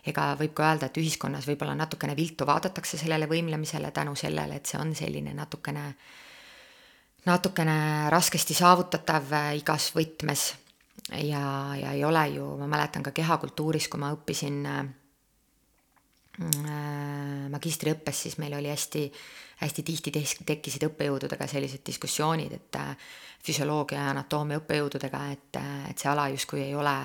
[0.10, 4.66] ega võib ka öelda, et ühiskonnas võib-olla natukene viltu vaadatakse sellele võimlemisele tänu sellele, et
[4.66, 5.84] see on selline natukene,
[7.28, 7.76] natukene
[8.10, 10.46] raskesti saavutatav igas võtmes.
[11.12, 11.44] ja,
[11.76, 14.64] ja ei ole ju, ma mäletan ka kehakultuuris, kui ma õppisin
[17.52, 19.04] magistriõppes, siis meil oli hästi,
[19.60, 20.12] hästi tihti
[20.46, 22.80] tekkisid õppejõududega sellised diskussioonid, et
[23.44, 26.96] füsioloogia ja anatoomia õppejõududega, et, et see ala justkui ei ole,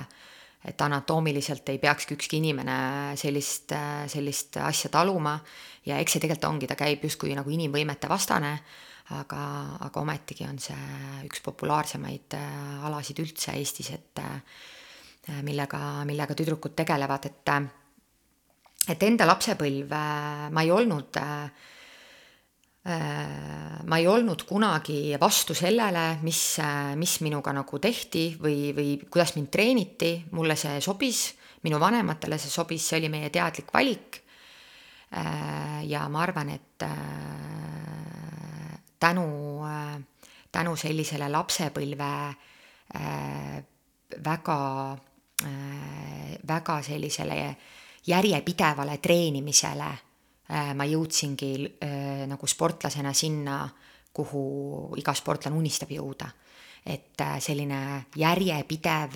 [0.64, 2.76] et anatoomiliselt ei peakski ükski inimene
[3.20, 3.74] sellist,
[4.10, 5.36] sellist asja taluma.
[5.84, 8.54] Ja eks see tegelikult ongi, ta käib justkui nagu inimvõimete vastane,
[9.18, 9.42] aga,
[9.84, 10.78] aga ometigi on see
[11.26, 17.56] üks populaarsemaid äh, alasid üldse Eestis, et äh, millega, millega tüdrukud tegelevad, et
[18.94, 21.73] et enda lapsepõlv äh, ma ei olnud äh, Äh,
[22.85, 29.35] ma ei olnud kunagi vastu sellele, mis, äh, mis minuga nagu tehti või, või kuidas
[29.38, 31.31] mind treeniti, mulle see sobis,
[31.64, 34.20] minu vanematele see sobis, see oli meie teadlik valik.
[35.16, 36.85] Äh, ja ma arvan, et
[39.01, 39.27] tänu,
[40.53, 42.12] tänu sellisele lapsepõlve
[44.25, 44.59] väga,
[46.49, 47.38] väga sellisele
[48.07, 50.03] järjepidevale treenimisele Äh,
[50.48, 53.62] ma jõudsingi äh, nagu sportlasena sinna,
[54.14, 56.28] kuhu iga sportlane unistab jõuda.
[56.85, 59.14] et äh, selline järjepidev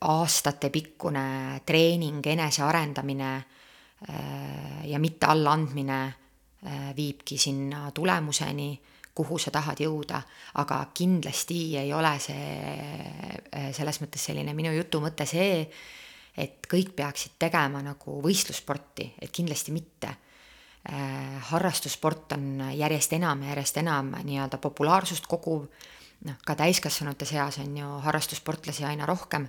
[0.00, 3.30] aastatepikkune treening, enesearendamine
[4.84, 6.00] ja mitte allaandmine
[6.96, 8.80] viibki sinna tulemuseni,
[9.14, 10.20] kuhu sa tahad jõuda,
[10.60, 15.64] aga kindlasti ei ole see selles mõttes selline minu jutu mõte see,
[16.36, 20.16] et kõik peaksid tegema nagu võistlussporti, et kindlasti mitte.
[20.90, 25.66] Äh, harrastussport on järjest enam ja järjest enam nii-öelda populaarsust koguv
[26.26, 29.46] noh, ka täiskasvanute seas on ju harrastussportlasi aina rohkem,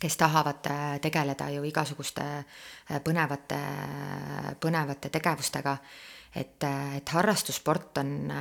[0.00, 3.58] kes tahavad äh, tegeleda ju igasuguste äh, põnevate,
[4.60, 5.76] põnevate tegevustega.
[6.34, 8.32] et, äh, et harrastussport on,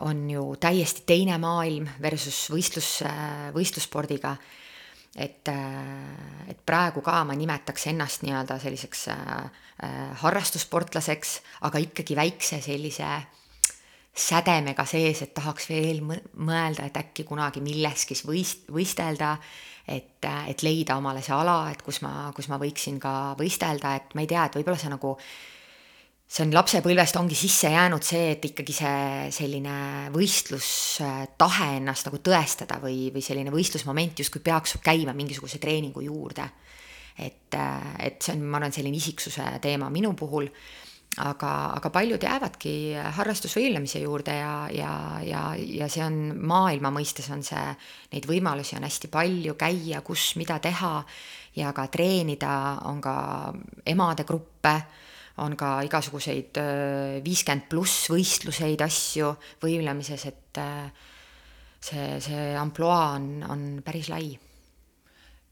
[0.00, 3.02] on ju täiesti teine maailm versus võistlus,
[3.54, 4.36] võistlusspordiga
[5.16, 5.48] et,
[6.50, 9.06] et praegu ka ma nimetaks ennast nii-öelda selliseks
[10.22, 13.08] harrastussportlaseks, aga ikkagi väikse sellise
[14.14, 19.34] sädemega sees, et tahaks veel mõelda, et äkki kunagi milleski võist-, võistelda,
[19.90, 24.14] et, et leida omale see ala, et kus ma, kus ma võiksin ka võistelda, et
[24.14, 25.16] ma ei tea, et võib-olla see nagu
[26.34, 29.74] see on lapsepõlvest ongi sisse jäänud see, et ikkagi see selline
[30.14, 36.48] võistlustahe ennast nagu tõestada või, või selline võistlusmoment justkui peaks käima mingisuguse treeningu juurde.
[37.22, 37.54] et,
[38.02, 40.50] et see on, ma arvan, selline isiksuse teema minu puhul.
[41.22, 42.72] Aga, aga paljud jäävadki
[43.14, 47.62] harrastusvõimlemise juurde ja, ja, ja, ja see on maailma mõistes on see,
[48.10, 50.96] neid võimalusi on hästi palju käia, kus, mida teha.
[51.54, 52.50] Ja ka treenida,
[52.90, 53.14] on ka
[53.86, 54.74] emade gruppe,
[55.42, 56.60] on ka igasuguseid
[57.24, 59.32] viiskümmend pluss võistluseid, asju
[59.64, 60.60] võimlemises, et
[61.82, 64.36] see, see ampluaa on, on päris lai.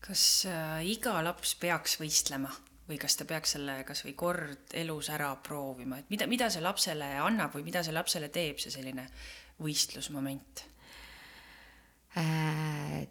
[0.03, 0.27] kas
[0.87, 2.53] iga laps peaks võistlema?
[2.89, 6.63] või kas ta peaks selle kas või kord elus ära proovima, et mida, mida see
[6.65, 9.07] lapsele annab või mida see lapsele teeb, see selline
[9.63, 10.67] võistlusmoment?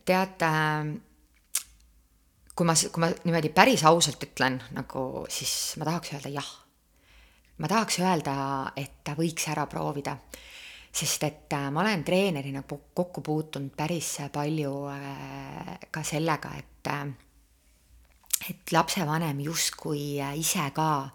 [0.06, 0.44] Tead,
[2.54, 6.52] kui ma, kui ma niimoodi päris ausalt ütlen, nagu siis ma tahaks öelda jah.
[7.62, 8.36] Ma tahaks öelda,
[8.76, 10.17] et ta võiks ära proovida,
[10.91, 16.67] sest et äh, ma olen treenerina kokku puutunud päris palju äh, ka sellega, et
[18.50, 21.10] et lapsevanem justkui äh, ise ka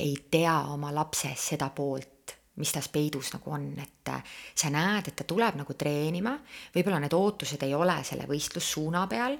[0.00, 5.08] ei tea oma lapsest seda poolt, mis tas peidus nagu on, et äh, sa näed,
[5.08, 6.36] et ta tuleb nagu treenima,
[6.74, 9.38] võib-olla need ootused ei ole selle võistlussuuna peal,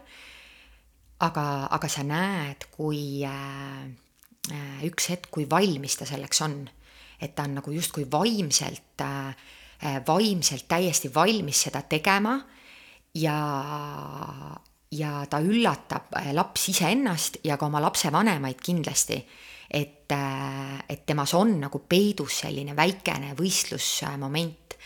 [1.23, 4.02] aga, aga sa näed, kui äh, äh,
[4.83, 6.69] üks hetk, kui valmis ta selleks on.
[7.23, 9.37] et ta on nagu justkui vaimselt äh,,
[10.07, 12.41] vaimselt täiesti valmis seda tegema
[13.19, 13.39] ja,
[14.93, 19.19] ja ta üllatab äh, laps iseennast ja ka oma lapsevanemaid kindlasti,
[19.69, 24.79] et, äh, et temas on nagu peidus selline väikene võistlusmoment.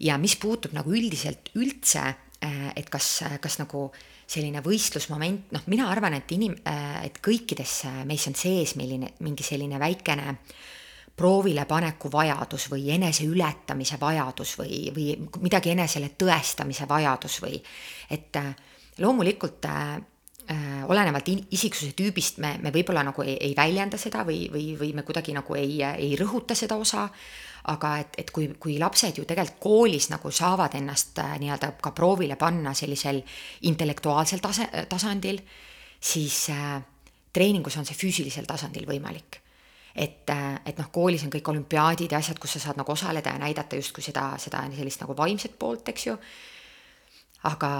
[0.00, 2.04] ja mis puutub nagu üldiselt üldse,
[2.44, 3.90] äh, et kas, kas nagu
[4.28, 6.58] selline võistlusmoment, noh, mina arvan, et inim-,
[7.04, 10.34] et kõikides meis on sees milline, mingi selline väikene
[11.18, 17.58] proovilepaneku vajadus või eneseületamise vajadus või, või midagi enesele tõestamise vajadus või
[18.10, 18.52] et äh,
[19.02, 20.04] loomulikult äh, äh,
[20.88, 25.02] olenevalt isiksuse tüübist me, me võib-olla nagu ei, ei väljenda seda või, või, või me
[25.04, 27.04] kuidagi nagu ei, ei rõhuta seda osa,
[27.72, 31.92] aga et, et kui, kui lapsed ju tegelikult koolis nagu saavad ennast äh, nii-öelda ka
[31.96, 33.20] proovile panna sellisel
[33.68, 35.40] intellektuaalsel tase, tasandil,
[36.00, 36.78] siis äh,
[37.34, 39.40] treeningus on see füüsilisel tasandil võimalik.
[39.98, 43.34] Et, äh, et noh, koolis on kõik olümpiaadid ja asjad, kus sa saad nagu osaleda
[43.34, 46.16] ja näidata justkui seda, seda sellist nagu vaimset poolt, eks ju
[47.46, 47.72] aga,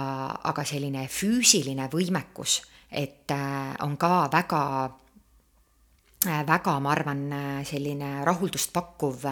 [0.47, 4.61] aga selline füüsiline võimekus, et äh, on ka väga,
[6.25, 9.27] äh, väga, ma arvan, äh, selline rahuldust pakkuv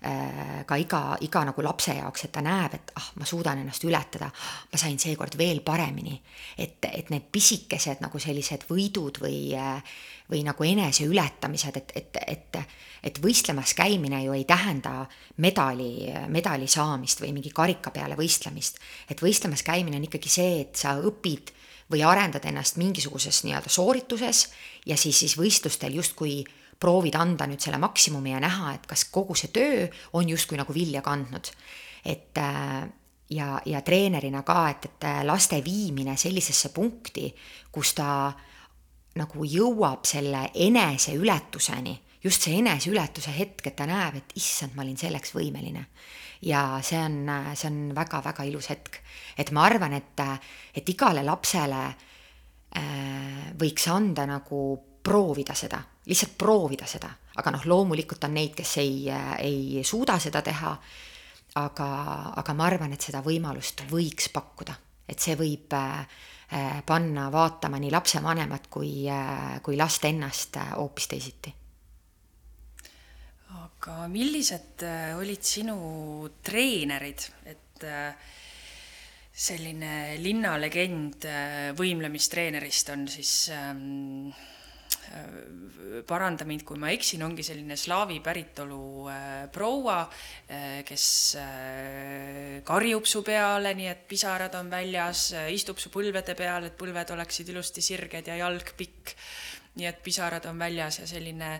[0.00, 4.30] ka iga, iga nagu lapse jaoks, et ta näeb, et ah, ma suudan ennast ületada,
[4.72, 6.14] ma sain seekord veel paremini.
[6.56, 9.52] et, et need pisikesed nagu sellised võidud või,
[10.30, 12.62] või nagu eneseületamised, et, et, et
[13.02, 15.06] et võistlemas käimine ju ei tähenda
[15.40, 18.78] medali, medali saamist või mingi karika peale võistlemist.
[19.08, 21.52] et võistlemas käimine on ikkagi see, et sa õpid
[21.90, 24.48] või arendad ennast mingisuguses nii-öelda soorituses
[24.86, 26.44] ja siis, siis võistlustel justkui
[26.80, 30.74] proovid anda nüüd selle maksimumi ja näha, et kas kogu see töö on justkui nagu
[30.74, 31.52] vilja kandnud.
[32.04, 32.88] et äh,
[33.30, 37.34] ja, ja treenerina ka, et, et laste viimine sellisesse punkti,
[37.72, 38.32] kus ta
[39.16, 44.98] nagu jõuab selle eneseületuseni just see eneseületuse hetk, et ta näeb, et issand, ma olin
[45.00, 45.86] selleks võimeline.
[46.42, 49.00] ja see on, see on väga-väga ilus hetk.
[49.36, 50.20] et ma arvan, et,
[50.74, 51.82] et igale lapsele
[52.76, 54.60] äh, võiks anda nagu
[55.02, 59.06] proovida seda, lihtsalt proovida seda, aga noh, loomulikult on neid, kes ei,
[59.38, 60.76] ei suuda seda teha.
[61.60, 61.86] aga,
[62.38, 64.76] aga ma arvan, et seda võimalust võiks pakkuda,
[65.08, 66.06] et see võib äh,
[66.86, 69.08] panna vaatama nii lapsevanemat kui,
[69.62, 71.54] kui last ennast hoopis teisiti
[73.80, 78.12] aga millised äh, olid sinu treenerid, et äh,
[79.32, 84.28] selline linnalegend äh, võimlemistreenerist on siis ähm,
[86.06, 89.08] paranda mind, kui ma eksin, ongi selline slaavi päritolu
[89.52, 90.00] proua,
[90.86, 91.06] kes
[92.66, 97.50] karjub su peale, nii et pisarad on väljas, istub su põlvede peal, et põlved oleksid
[97.50, 99.16] ilusti sirged ja jalg pikk
[99.78, 101.50] nii et pisarad on väljas ja selline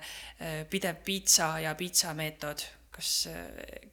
[0.70, 3.28] pidev piitsa ja piitsa meetod, kas,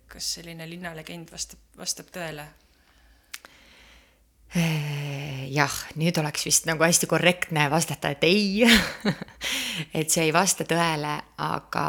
[0.10, 2.48] kas selline linnalegend vastab, vastab tõele?
[4.56, 8.64] Jah, nüüd oleks vist nagu hästi korrektne vastata, et ei
[10.00, 11.88] et see ei vasta tõele, aga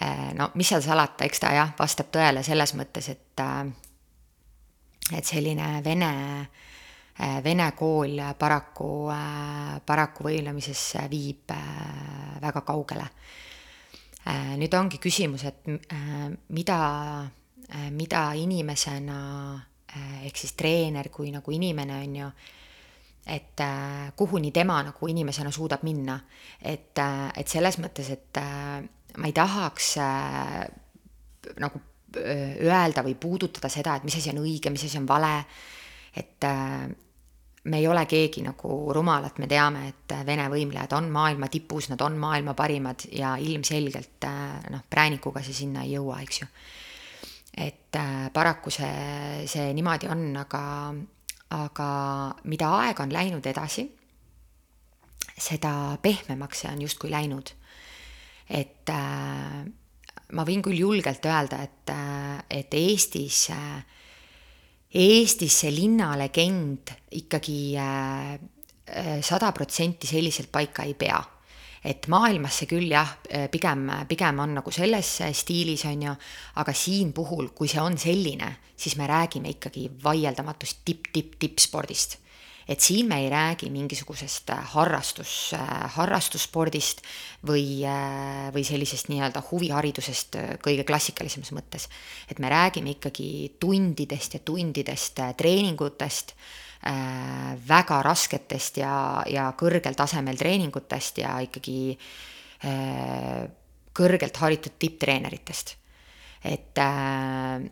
[0.00, 3.72] eh, no mis seal salata, eks ta jah, vastab tõele selles mõttes, et eh,
[5.18, 6.12] et selline vene,
[7.20, 8.90] eh, vene kool paraku,
[9.86, 11.52] paraku võimlemises viib
[12.40, 13.10] väga kaugele.
[14.56, 15.66] nüüd ongi küsimus, et
[16.48, 16.78] mida,
[17.92, 19.20] mida inimesena
[20.24, 22.30] ehk siis treener kui nagu inimene, on ju,
[23.34, 26.18] et äh, kuhuni tema nagu inimesena suudab minna.
[26.60, 28.42] et, äh, et selles mõttes, et
[29.16, 29.94] ma ei tahaks
[31.60, 31.80] nagu
[32.14, 35.44] öelda või puudutada seda, et mis asi on õige, mis asi on vale,
[36.14, 36.46] et
[37.64, 42.00] me ei ole keegi nagu rumalad, me teame, et Vene võimlejad on maailma tipus, nad
[42.06, 44.26] on maailma parimad ja ilmselgelt
[44.70, 46.50] noh, präänikuga see sinna ei jõua, eks ju
[47.56, 50.62] et äh, paraku see, see niimoodi on, aga,
[51.54, 51.88] aga
[52.50, 53.86] mida aeg on läinud edasi,
[55.34, 57.54] seda pehmemaks see on justkui läinud.
[58.50, 59.62] et äh,
[60.34, 63.46] ma võin küll julgelt öelda, et, äh, et Eestis,
[64.94, 67.74] Eestis see linnalegend ikkagi
[69.26, 71.18] sada protsenti selliselt paika ei pea
[71.84, 73.10] et maailmas see küll jah,
[73.52, 76.16] pigem, pigem on nagu selles stiilis, on ju,
[76.62, 82.18] aga siin puhul, kui see on selline, siis me räägime ikkagi vaieldamatust tipp, tipp, tippspordist
[82.68, 85.52] et siin me ei räägi mingisugusest harrastus,
[85.96, 87.02] harrastusspordist
[87.46, 87.84] või,
[88.54, 91.88] või sellisest nii-öelda huviharidusest kõige klassikalisemas mõttes.
[92.30, 96.34] et me räägime ikkagi tundidest ja tundidest treeningutest
[96.84, 103.46] väga rasketest ja, ja kõrgel tasemel treeningutest ja ikkagi äh,
[103.94, 105.76] kõrgelt haritud tipptreeneritest.
[106.44, 107.64] et, äh,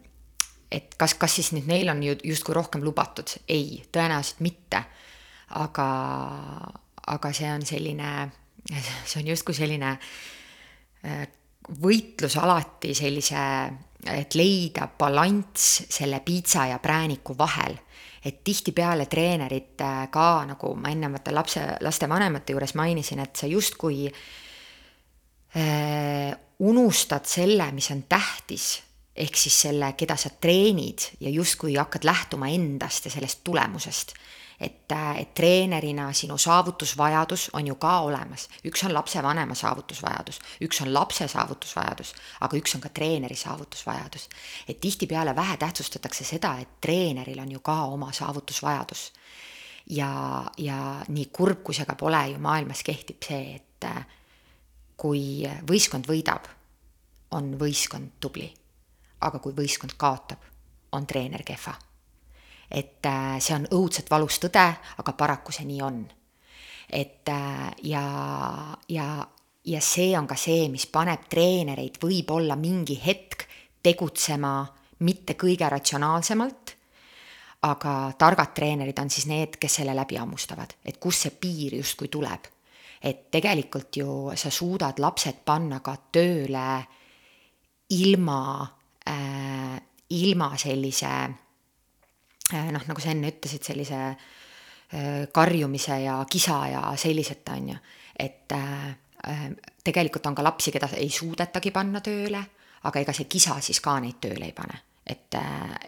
[0.70, 4.84] et kas, kas siis nüüd neil on ju justkui rohkem lubatud, ei, tõenäoliselt mitte.
[5.52, 5.86] aga,
[7.06, 8.30] aga see on selline,
[9.04, 9.98] see on justkui selline
[11.82, 13.42] võitlus alati sellise,
[14.08, 17.76] et leida balanss selle piitsa ja prääniku vahel
[18.24, 23.46] et tihtipeale treenerid äh, ka nagu ma ennem vaata lapse, lastevanemate juures mainisin, et sa
[23.50, 24.06] justkui
[25.56, 26.30] äh,
[26.62, 28.82] unustad selle, mis on tähtis,
[29.16, 34.14] ehk siis selle, keda sa treenid ja justkui hakkad lähtuma endast ja sellest tulemusest
[34.62, 40.92] et, et treenerina sinu saavutusvajadus on ju ka olemas, üks on lapsevanema saavutusvajadus, üks on
[40.94, 44.28] lapse saavutusvajadus, aga üks on ka treeneri saavutusvajadus.
[44.68, 49.12] et tihtipeale vähe tähtsustatakse seda, et treeneril on ju ka oma saavutusvajadus.
[49.90, 53.86] ja, ja nii kurb, kui see ka pole, ju maailmas kehtib see, et
[54.96, 56.46] kui võistkond võidab,
[57.30, 58.52] on võistkond tubli.
[59.20, 60.38] aga kui võistkond kaotab,
[60.92, 61.74] on treener kehva
[62.72, 64.64] et äh, see on õudselt valus tõde,
[64.98, 66.02] aga paraku see nii on.
[66.88, 68.04] et äh, ja,
[68.88, 69.06] ja,
[69.64, 73.46] ja see on ka see, mis paneb treenereid võib-olla mingi hetk
[73.82, 74.54] tegutsema
[75.02, 76.74] mitte kõige ratsionaalsemalt,
[77.66, 82.08] aga targad treenerid on siis need, kes selle läbi hammustavad, et kust see piir justkui
[82.08, 82.50] tuleb.
[83.02, 86.84] et tegelikult ju sa suudad lapsed panna ka tööle
[87.90, 88.62] ilma
[89.08, 89.80] äh,,
[90.10, 91.10] ilma sellise
[92.52, 97.76] noh, nagu sa enne ütlesid, sellise äh, karjumise ja kisa ja selliseta, on ju.
[98.18, 98.96] et äh,
[99.84, 102.42] tegelikult on ka lapsi, keda ei suudetagi panna tööle,
[102.82, 104.80] aga ega see kisa siis ka neid tööle ei pane.
[105.06, 105.34] et,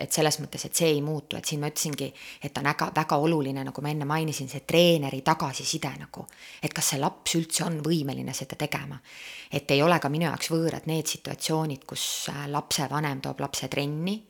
[0.01, 2.09] et selles mõttes, et see ei muutu, et siin ma ütlesingi,
[2.43, 6.27] et on väga, väga oluline, nagu ma enne mainisin, see treeneri tagasiside nagu.
[6.63, 8.99] et kas see laps üldse on võimeline seda tegema.
[9.53, 14.23] et ei ole ka minu jaoks võõrad need situatsioonid, kus lapsevanem toob lapse trenni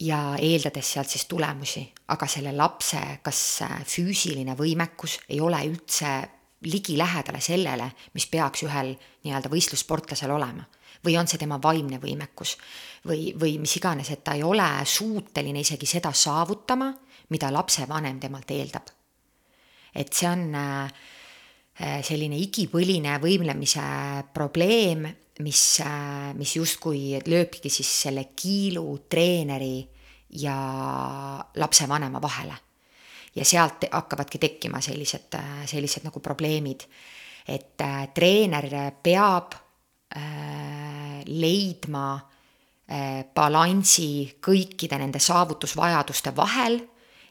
[0.00, 1.82] ja eeldades sealt siis tulemusi,
[2.14, 6.12] aga selle lapse kas äh, füüsiline võimekus ei ole üldse
[6.66, 10.66] ligilähedale sellele, mis peaks ühel nii-öelda võistlussportlasel olema.
[11.04, 12.56] või on see tema vaimne võimekus
[13.06, 16.92] või, või mis iganes, et ta ei ole suuteline isegi seda saavutama,
[17.30, 18.86] mida lapsevanem temalt eeldab.
[19.94, 20.92] et see on äh,
[21.80, 23.82] äh, selline igipõline võimlemise
[24.34, 25.06] probleem
[25.38, 29.86] mis, äh, mis justkui lööbki siis selle kiilu treeneri
[30.30, 30.56] ja
[31.56, 32.54] lapsevanema vahele.
[33.34, 36.80] ja sealt hakkavadki tekkima sellised, äh, sellised nagu probleemid.
[37.48, 39.54] et äh, treener peab
[40.16, 42.14] äh, leidma
[42.90, 46.80] äh, balansi kõikide nende saavutusvajaduste vahel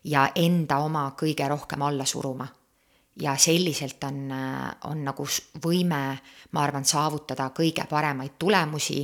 [0.03, 2.47] ja enda oma kõige rohkem alla suruma.
[3.21, 5.25] Ja selliselt on, äh, on nagu
[5.63, 6.01] võime,
[6.51, 9.01] ma arvan, saavutada kõige paremaid tulemusi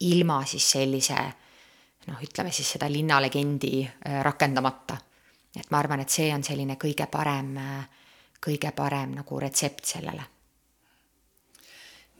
[0.00, 1.18] ilma siis sellise
[2.06, 4.98] noh, ütleme siis seda linnalegendi äh, rakendamata.
[5.56, 7.56] et ma arvan, et see on selline kõige parem,
[8.40, 10.38] kõige parem nagu retsept sellele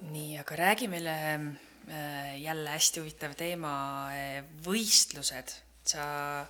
[0.06, 3.72] nii, aga räägi meile äh, jälle hästi huvitav teema,
[4.14, 5.56] äh, võistlused.
[5.88, 6.44] sa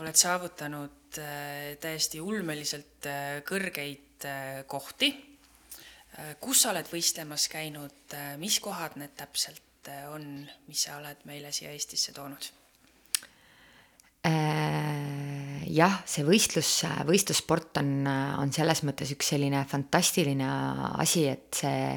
[0.00, 3.04] oled saavutanud äh, täiesti ulmeliselt
[3.44, 4.11] kõrgeid
[4.66, 5.12] kohti.
[6.40, 11.72] kus sa oled võistlemas käinud, mis kohad need täpselt on, mis sa oled meile siia
[11.72, 12.50] Eestisse toonud?
[15.72, 18.06] jah, see võistlus, võistlussport on,
[18.38, 20.50] on selles mõttes üks selline fantastiline
[21.00, 21.96] asi, et see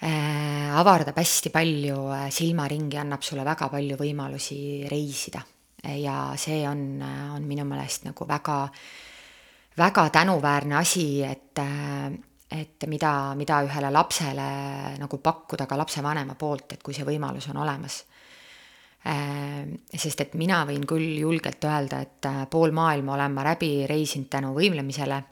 [0.00, 5.42] Äh, avardab hästi palju äh, silmaringi, annab sulle väga palju võimalusi reisida.
[5.84, 8.62] ja see on, äh, on minu meelest nagu väga,
[9.80, 11.58] väga tänuväärne asi, et,
[12.52, 14.48] et mida, mida ühele lapsele
[15.00, 18.04] nagu pakkuda ka lapsevanema poolt, et kui see võimalus on olemas.
[19.96, 24.52] sest et mina võin küll julgelt öelda, et pool maailma olen ma läbi reisinud tänu
[24.52, 25.22] võimlemisele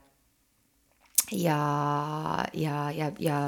[1.36, 1.59] ja,
[2.55, 3.42] ja, ja, ja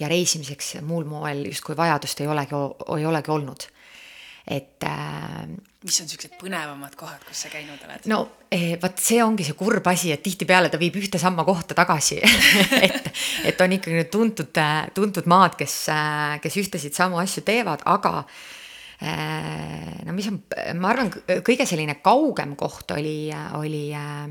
[0.00, 2.62] ja reisimiseks muul moel justkui vajadust ei olegi,
[2.96, 3.66] ei olegi olnud.
[4.48, 4.88] et.
[5.80, 8.04] Mis on siuksed põnevamad kohad, kus sa käinud oled?
[8.12, 8.20] no
[8.52, 12.18] eh, vot see ongi see kurb asi, et tihtipeale ta viib ühte samma kohta tagasi
[12.86, 13.08] et,
[13.48, 14.60] et on ikkagi need tuntud,
[14.96, 15.76] tuntud maad, kes,
[16.44, 18.12] kes ühtesid samu asju teevad, aga
[19.00, 20.42] äh, no mis on,
[20.82, 21.12] ma arvan,
[21.46, 24.28] kõige selline kaugem koht oli, oli äh,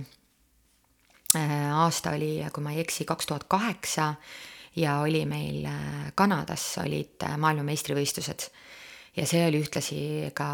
[1.34, 4.12] aasta oli, kui ma ei eksi, kaks tuhat kaheksa
[4.78, 5.66] ja oli meil
[6.16, 8.46] Kanadas olid maailmameistrivõistlused.
[9.18, 10.50] ja see oli ühtlasi ka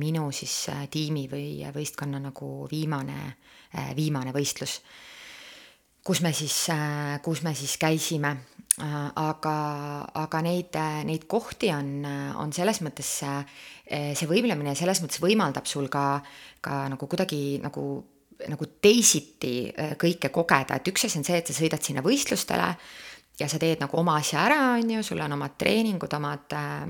[0.00, 0.54] minu siis
[0.90, 3.36] tiimi või võistkonna nagu viimane,
[3.96, 4.78] viimane võistlus,
[6.06, 6.68] kus me siis,
[7.24, 8.36] kus me siis käisime.
[8.80, 9.56] aga,
[10.14, 12.06] aga neid, neid kohti on,
[12.40, 13.10] on selles mõttes,
[13.90, 16.22] see võimlemine selles mõttes võimaldab sul ka,
[16.62, 17.84] ka nagu kuidagi nagu
[18.48, 22.70] nagu teisiti äh, kõike kogeda, et üks asi on see, et sa sõidad sinna võistlustele
[23.40, 26.86] ja sa teed nagu oma asja ära, on ju, sul on omad treeningud, omad, äh,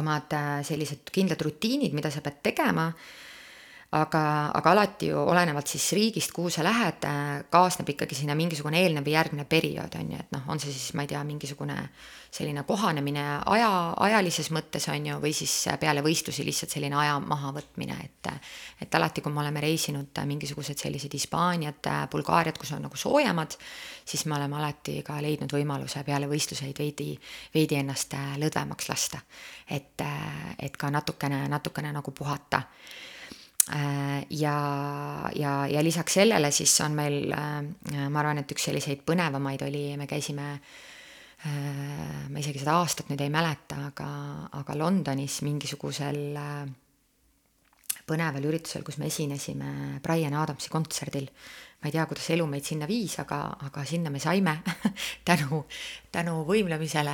[0.00, 2.88] omad äh, sellised kindlad rutiinid, mida sa pead tegema
[3.94, 7.04] aga, aga alati ju olenevalt siis riigist, kuhu sa lähed,
[7.50, 10.94] kaasneb ikkagi sinna mingisugune eelnev või järgnev periood, on ju, et noh, on see siis,
[10.98, 11.76] ma ei tea, mingisugune
[12.34, 13.22] selline kohanemine
[13.54, 13.68] aja,
[14.08, 18.32] ajalises mõttes, on ju, või siis peale võistlusi lihtsalt selline aja mahavõtmine, et
[18.82, 23.54] et alati, kui me oleme reisinud mingisugused sellised Hispaaniad, Bulgaariad, kus on nagu soojemad,
[24.04, 27.12] siis me oleme alati ka leidnud võimaluse peale võistluseid veidi,
[27.54, 29.22] veidi ennast lõdvemaks lasta.
[29.70, 30.02] et,
[30.58, 33.13] et ka natukene, natukene nagu puhata Äh,
[33.64, 34.56] ja,
[35.34, 39.86] ja, ja lisaks sellele siis on meil, äh, ma arvan, et üks selliseid põnevamaid oli,
[39.96, 40.48] me käisime,
[41.48, 44.08] äh, ma isegi seda aastat nüüd ei mäleta, aga,
[44.60, 46.38] aga Londonis mingisugusel
[48.04, 51.30] põneval üritusel, kus me esinesime Brian Adamsi kontserdil
[51.84, 54.54] ma ei tea, kuidas elu meid sinna viis, aga, aga sinna me saime
[55.28, 55.58] tänu,
[56.08, 57.12] tänu võimlemisele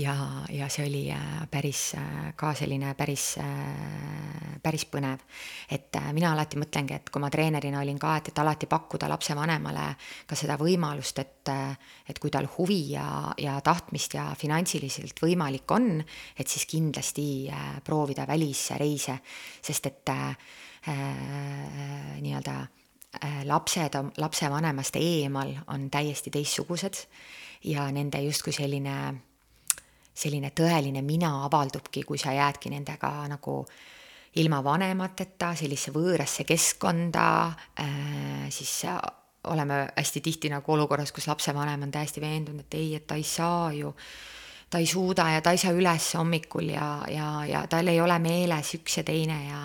[0.00, 0.14] ja,
[0.48, 5.20] ja see oli äh, päris äh, ka selline päris, äh, päris põnev.
[5.68, 9.84] et mina alati mõtlengi, et kui ma treenerina olin ka, et, et alati pakkuda lapsevanemale
[10.24, 11.52] ka seda võimalust, et,
[12.08, 17.28] et kui tal huvi ja, ja tahtmist ja finantsiliselt võimalik on, et siis kindlasti
[17.84, 19.20] proovida välisreise,
[19.60, 20.32] sest et äh,
[22.24, 22.85] nii-öelda Äh,
[23.44, 27.02] lapsed on lapsevanemast eemal, on täiesti teistsugused
[27.64, 28.96] ja nende justkui selline,
[30.14, 33.62] selline tõeline mina avaldubki, kui sa jäädki nendega nagu
[34.36, 37.26] ilma vanemateta sellisesse võõrasse keskkonda
[37.80, 38.82] äh,, siis
[39.46, 43.22] oleme hästi tihti nagu olukorras, kus lapsevanem on täiesti veendunud, et ei, et ta ei
[43.22, 43.92] saa ju,
[44.70, 48.18] ta ei suuda ja ta ei saa üles hommikul ja, ja, ja tal ei ole
[48.18, 49.62] meeles üks ja teine ja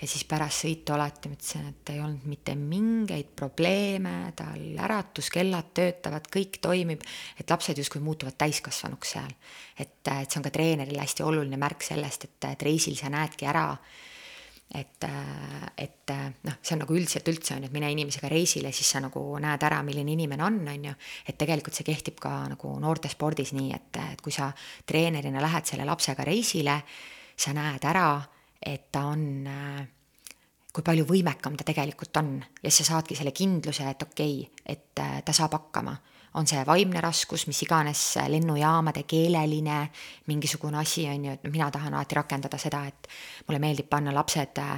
[0.00, 6.28] ja siis pärast sõitu alati mõtlesin, et ei olnud mitte mingeid probleeme, tal äratuskellad töötavad,
[6.32, 7.04] kõik toimib,
[7.40, 9.32] et lapsed justkui muutuvad täiskasvanuks seal.
[9.78, 13.48] et, et see on ka treenerile hästi oluline märk sellest, et, et reisil sa näedki
[13.48, 13.70] ära,
[14.74, 15.08] et,
[15.80, 19.00] et noh, see on nagu üldiselt üldse on ju, et mine inimesega reisile, siis sa
[19.00, 20.94] nagu näed ära, milline inimene on, on ju.
[21.24, 24.50] et tegelikult see kehtib ka nagu noortespordis nii, et, et kui sa
[24.84, 26.82] treenerina lähed selle lapsega reisile,
[27.36, 28.10] sa näed ära
[28.62, 29.24] et ta on,
[30.76, 34.64] kui palju võimekam ta tegelikult on ja siis sa saadki selle kindluse, et okei okay,,
[34.76, 35.96] et äh, ta saab hakkama.
[36.36, 39.78] on see vaimne raskus, mis iganes, lennujaamade keeleline
[40.28, 43.08] mingisugune asi on ju, et mina tahan alati rakendada seda, et
[43.48, 44.74] mulle meeldib panna lapsed äh,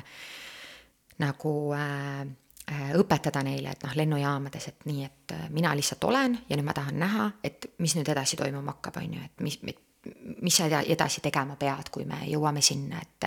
[1.19, 2.21] nagu äh,
[2.69, 6.77] äh õpetada neile, et noh, lennujaamades, et nii, et mina lihtsalt olen ja nüüd ma
[6.79, 9.59] tahan näha, et mis nüüd edasi toimuma hakkab, on ju, et mis,
[10.43, 13.27] mis sa edasi tegema pead, kui me jõuame sinna, et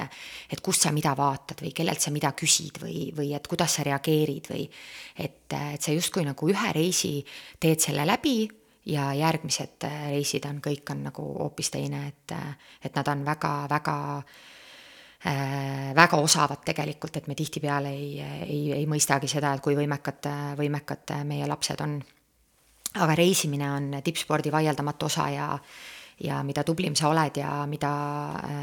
[0.52, 3.84] et kust sa mida vaatad või kellelt sa mida küsid või, või et kuidas sa
[3.84, 4.64] reageerid või
[5.18, 7.20] et, et sa justkui nagu ühe reisi
[7.60, 8.48] teed selle läbi
[8.86, 12.34] ja järgmised reisid on, kõik on nagu hoopis teine, et,
[12.82, 14.34] et nad on väga-väga äh,
[15.96, 21.14] väga osavad tegelikult, et me tihtipeale ei, ei, ei mõistagi seda, et kui võimekad, võimekad
[21.30, 22.02] meie lapsed on.
[22.96, 25.60] aga reisimine on tippspordi vaieldamatu osa ja
[26.24, 27.92] ja mida tublim sa oled ja mida,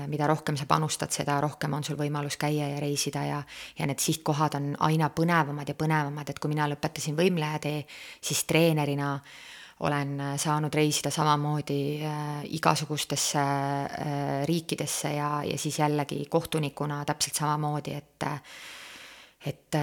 [0.07, 3.43] mida rohkem sa panustad, seda rohkem on sul võimalus käia ja reisida ja
[3.79, 7.85] ja need sihtkohad on aina põnevamad ja põnevamad, et kui mina lõpetasin võimlejatee,
[8.21, 9.15] siis treenerina
[9.81, 17.95] olen saanud reisida samamoodi äh, igasugustesse äh, riikidesse ja, ja siis jällegi kohtunikuna täpselt samamoodi,
[17.95, 18.41] et äh,
[19.47, 19.77] et,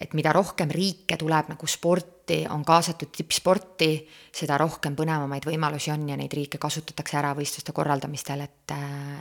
[0.00, 3.90] et mida rohkem riike tuleb nagu sporti, on kaasatud tippsporti,
[4.34, 8.74] seda rohkem põnevamaid võimalusi on ja neid riike kasutatakse ära võistluste korraldamistel, et,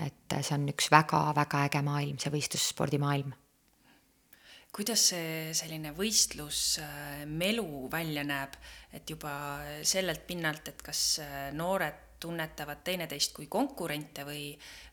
[0.08, 3.34] et see on üks väga-väga äge maailm, see võistlusspordimaailm.
[4.74, 8.56] kuidas see selline võistlusmelu välja näeb,
[8.94, 9.36] et juba
[9.86, 11.20] sellelt pinnalt, et kas
[11.54, 14.50] noored tunnetavad teineteist kui konkurente või,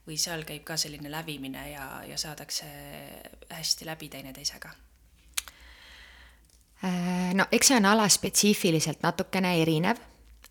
[0.07, 2.69] või seal käib ka selline lävimine ja, ja saadakse
[3.51, 4.75] hästi läbi teineteisega?
[6.85, 10.03] Äh, no eks see on alaspetsiifiliselt natukene erinev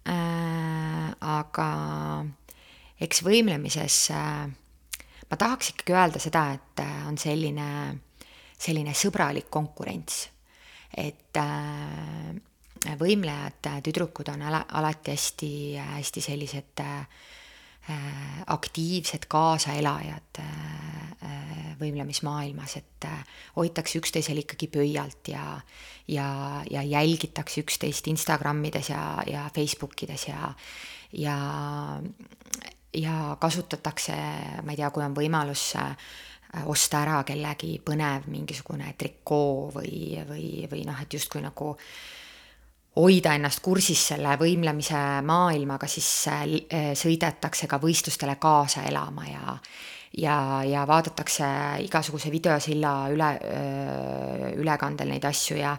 [0.07, 1.11] äh,.
[1.19, 1.69] aga
[3.01, 4.49] eks võimlemises äh,
[5.29, 7.69] ma tahaks ikkagi öelda seda, et äh, on selline,
[8.57, 10.27] selline sõbralik konkurents.
[10.97, 12.33] et äh,
[12.99, 15.51] võimlejad, tüdrukud on ala, alati hästi,
[15.95, 17.01] hästi sellised äh,
[18.47, 23.23] aktiivsed kaasaelajad äh, võimlemismaailmas, et äh,
[23.55, 25.59] hoitakse üksteisel ikkagi pöialt ja,
[26.07, 26.29] ja,
[26.69, 30.53] ja jälgitakse üksteist Instagramides ja, ja Facebookides ja,
[31.13, 31.37] ja,
[32.93, 34.15] ja kasutatakse,
[34.63, 35.71] ma ei tea, kui on võimalus
[36.65, 41.91] osta ära kellegi põnev mingisugune trikoo või, või, või noh, et justkui nagu äh,
[42.99, 49.59] hoida ennast kursis selle võimlemise maailmaga, siis äh, sõidetakse ka võistlustele kaasa elama ja
[50.17, 51.45] ja, ja vaadatakse
[51.85, 55.75] igasuguse videosilla üle, äh, ülekandel neid asju ja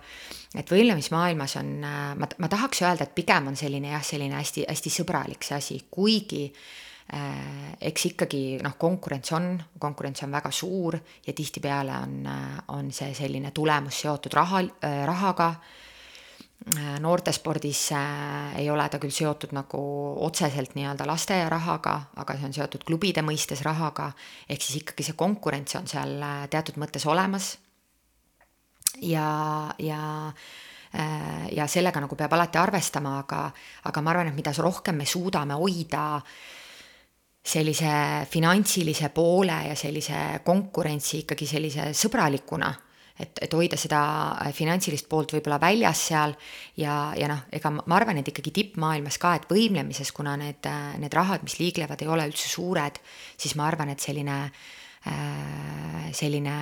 [0.55, 4.95] et võimlemismaailmas on, äh, ma, ma tahaks öelda, et pigem on selline jah, selline hästi-hästi
[5.01, 11.35] sõbralik see asi, kuigi äh, eks ikkagi noh, konkurents on, konkurents on väga suur ja
[11.35, 12.19] tihtipeale on,
[12.79, 15.55] on see selline tulemus seotud raha äh,, rahaga.
[15.59, 15.89] äh,,
[17.01, 19.81] noortespordis äh, ei ole ta küll seotud nagu
[20.27, 24.11] otseselt nii-öelda lasteaiarahaga, aga see on seotud klubide mõistes rahaga,
[24.49, 27.57] ehk siis ikkagi see konkurents on seal äh, teatud mõttes olemas.
[29.03, 30.33] ja, ja
[31.55, 33.45] ja sellega nagu peab alati arvestama, aga,
[33.87, 36.19] aga ma arvan, et mida rohkem me suudame hoida
[37.47, 42.73] sellise finantsilise poole ja sellise konkurentsi ikkagi sellise sõbralikuna
[43.21, 44.01] et, et hoida seda
[44.33, 46.35] äh, finantsilist poolt võib-olla väljas seal
[46.81, 50.95] ja, ja noh, ega ma arvan, et ikkagi tippmaailmas ka, et võimlemises, kuna need, äh,
[51.03, 53.01] need rahad, mis liiglevad, ei ole üldse suured,
[53.41, 54.39] siis ma arvan, et selline,
[55.11, 56.57] äh, selline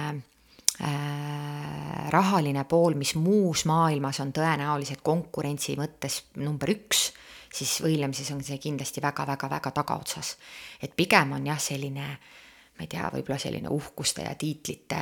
[0.79, 7.09] rahaline pool, mis muus maailmas on tõenäoliselt konkurentsi mõttes number üks,
[7.51, 10.37] siis võimlemises on see kindlasti väga-väga-väga tagaotsas.
[10.79, 12.39] et pigem on jah, selline äh,
[12.79, 14.99] ma ei tea, võib-olla selline uhkuste ja tiitlite,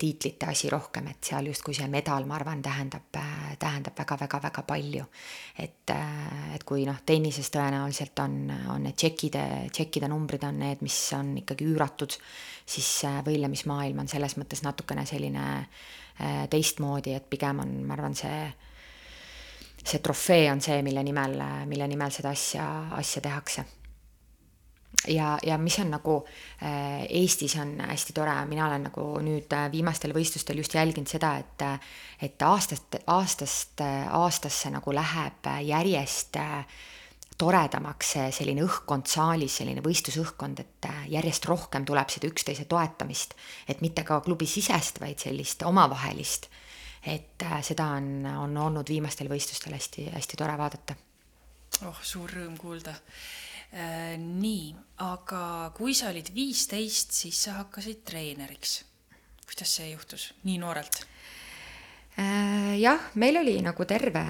[0.00, 3.18] tiitlite asi rohkem, et seal justkui see medal, ma arvan, tähendab,
[3.60, 5.04] tähendab väga-väga-väga palju.
[5.58, 5.92] et,
[6.54, 8.38] et kui noh, tennises tõenäoliselt on,
[8.72, 12.16] on need tšekkide, tšekkide numbrid on need, mis on ikkagi üüratud,
[12.64, 12.88] siis
[13.28, 18.40] võilemismaailm on selles mõttes natukene selline äh, teistmoodi, et pigem on, ma arvan, see
[19.88, 21.36] see trofee on see, mille nimel,
[21.68, 22.64] mille nimel seda asja,
[22.96, 23.64] asja tehakse
[25.08, 26.18] ja, ja mis on nagu
[26.62, 31.36] äh, Eestis on hästi tore, mina olen nagu nüüd äh, viimastel võistlustel just jälginud seda,
[31.38, 31.66] et
[32.22, 33.80] et aastast, aastast
[34.10, 36.38] aastasse nagu läheb järjest
[37.38, 43.36] toredamaks selline õhkkond saalis, selline võistlusõhkkond, et järjest rohkem tuleb seda üksteise toetamist,
[43.68, 46.48] et mitte ka klubisisest, vaid sellist omavahelist.
[47.06, 50.96] et seda on, on olnud viimastel võistlustel hästi, hästi tore vaadata.
[51.86, 54.70] oh, suur rõõm kuulda Äh, nii,
[55.04, 55.40] aga
[55.76, 58.84] kui sa olid viisteist, siis sa hakkasid treeneriks.
[59.44, 61.02] kuidas see juhtus nii noorelt?
[62.18, 64.24] Äh, jah, meil oli nagu terve,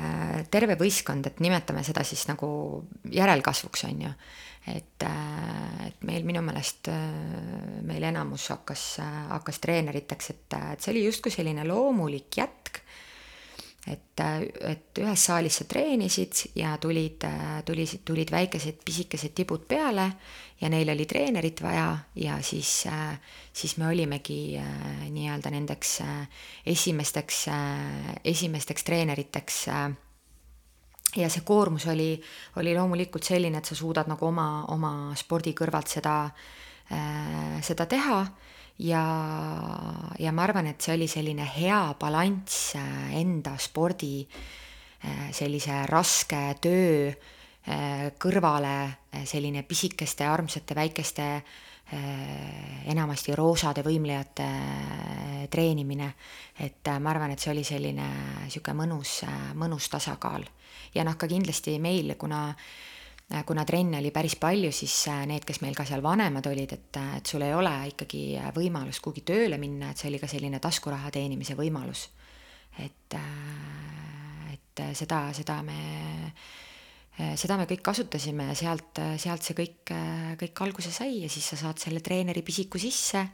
[0.52, 2.48] terve võistkond, et nimetame seda siis nagu
[3.08, 4.10] järelkasvuks, on ju.
[4.68, 8.82] et, äh, et meil minu meelest, äh, meil enamus hakkas,
[9.30, 12.82] hakkas treeneriteks, et, et see oli justkui selline loomulik jätk
[13.88, 14.20] et,
[14.68, 17.24] et ühes saalis sa treenisid ja tulid,
[17.66, 20.04] tulid, tulid väikesed pisikesed tibud peale
[20.60, 22.72] ja neil oli treenerit vaja ja siis,
[23.52, 24.58] siis me olimegi
[25.14, 25.98] nii-öelda nendeks
[26.66, 27.46] esimesteks,
[28.24, 29.66] esimesteks treeneriteks.
[31.16, 32.10] ja see koormus oli,
[32.56, 36.18] oli loomulikult selline, et sa suudad nagu oma, oma spordi kõrvalt seda,
[37.62, 38.20] seda teha
[38.78, 39.02] ja,
[40.18, 46.42] ja ma arvan, et see oli selline hea balanss äh, enda spordi äh, sellise raske
[46.62, 48.76] töö äh, kõrvale
[49.26, 51.30] selline pisikeste, armsate, väikeste,
[52.92, 54.48] enamasti roosade võimlejate
[55.48, 56.10] treenimine.
[56.60, 58.08] et ma arvan, et see oli selline
[58.42, 59.22] niisugune mõnus,
[59.56, 60.44] mõnus tasakaal.
[60.94, 62.87] ja noh, ka kindlasti meil, kuna Äh,
[63.28, 66.96] kuna trenne oli päris palju, siis äh, need, kes meil ka seal vanemad olid, et,
[66.96, 68.22] äh, et sul ei ole ikkagi
[68.56, 72.08] võimalust kuhugi tööle minna, et see oli ka selline taskuraha teenimise võimalus.
[72.78, 73.16] et,
[74.52, 75.78] et seda, seda me,
[77.36, 79.92] seda me kõik kasutasime ja sealt, sealt see kõik,
[80.38, 83.24] kõik alguse sai ja siis sa saad selle treeneri pisiku sisse.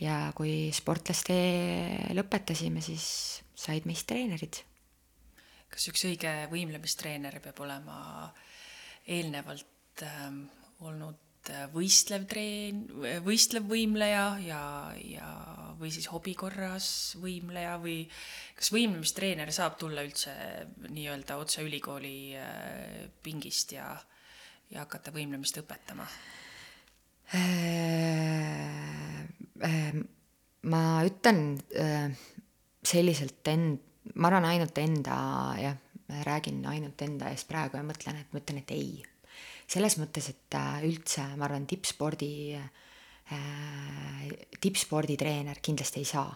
[0.00, 4.60] ja kui sportlastee lõpetasime, siis said meist treenerid.
[5.72, 7.96] kas üks õige võimlemistreener peab olema
[8.28, 8.44] äh,
[9.06, 10.30] eelnevalt äh,
[10.84, 12.84] olnud äh, võistlev treen-,
[13.24, 14.62] võistlev võimleja ja,
[14.98, 15.28] ja
[15.78, 16.88] või siis hobi korras
[17.20, 18.02] võimleja või
[18.56, 20.32] kas võimlemistreener saab tulla üldse
[20.88, 23.88] nii-öelda otse ülikooli äh, pingist ja,
[24.72, 26.08] ja hakata võimlemist õpetama?
[27.36, 29.22] Äh,
[30.66, 31.58] ma ütlen
[32.86, 33.82] selliselt end-,
[34.14, 35.16] ma arvan ainult enda
[35.58, 35.76] jah
[36.08, 39.02] räägin ainult enda eest praegu ja mõtlen, et ma ütlen, et ei.
[39.66, 42.68] selles mõttes, et äh, üldse ma arvan, tippspordi äh,,
[44.60, 46.30] tippsporditreener kindlasti ei saa.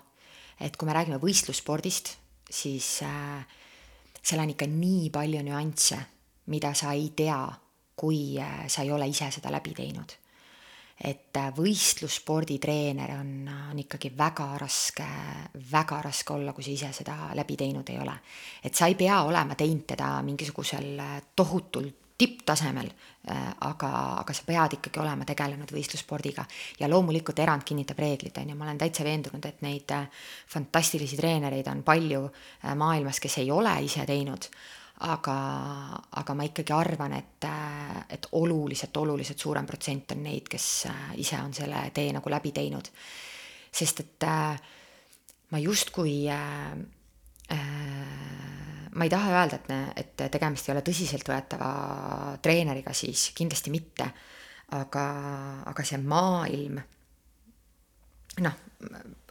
[0.60, 2.16] et kui me räägime võistlusspordist,
[2.50, 3.46] siis äh,
[4.22, 6.00] seal on ikka nii palju nüansse,
[6.52, 7.46] mida sa ei tea,
[7.96, 10.19] kui äh, sa ei ole ise seda läbi teinud
[11.00, 13.32] et äh, võistlussporditreener on,
[13.72, 15.06] on ikkagi väga raske,
[15.72, 18.18] väga raske olla, kui sa ise seda läbi teinud ei ole.
[18.64, 21.88] et sa ei pea olema teinud teda mingisugusel äh, tohutul
[22.20, 22.90] tipptasemel,
[23.32, 26.44] äh, aga, aga sa pead ikkagi olema tegelenud võistlusspordiga
[26.80, 29.94] ja loomulikult erand kinnitab reeglit, on ju, ma olen täitsa veendunud, et neid
[30.52, 32.26] fantastilisi treenereid on palju
[32.76, 34.50] maailmas, kes ei ole ise teinud,
[35.00, 35.36] aga,
[36.20, 37.46] aga ma ikkagi arvan, et,
[38.12, 42.52] et oluliselt, oluliselt suurem protsent on neid, kes äh, ise on selle tee nagu läbi
[42.52, 42.90] teinud.
[43.72, 44.60] sest et äh,
[45.50, 46.76] ma justkui äh,
[48.90, 51.70] ma ei taha öelda, et, et tegemist ei ole tõsiseltvõetava
[52.42, 54.10] treeneriga, siis kindlasti mitte.
[54.70, 55.04] aga,
[55.66, 56.76] aga see maailm,
[58.44, 58.58] noh,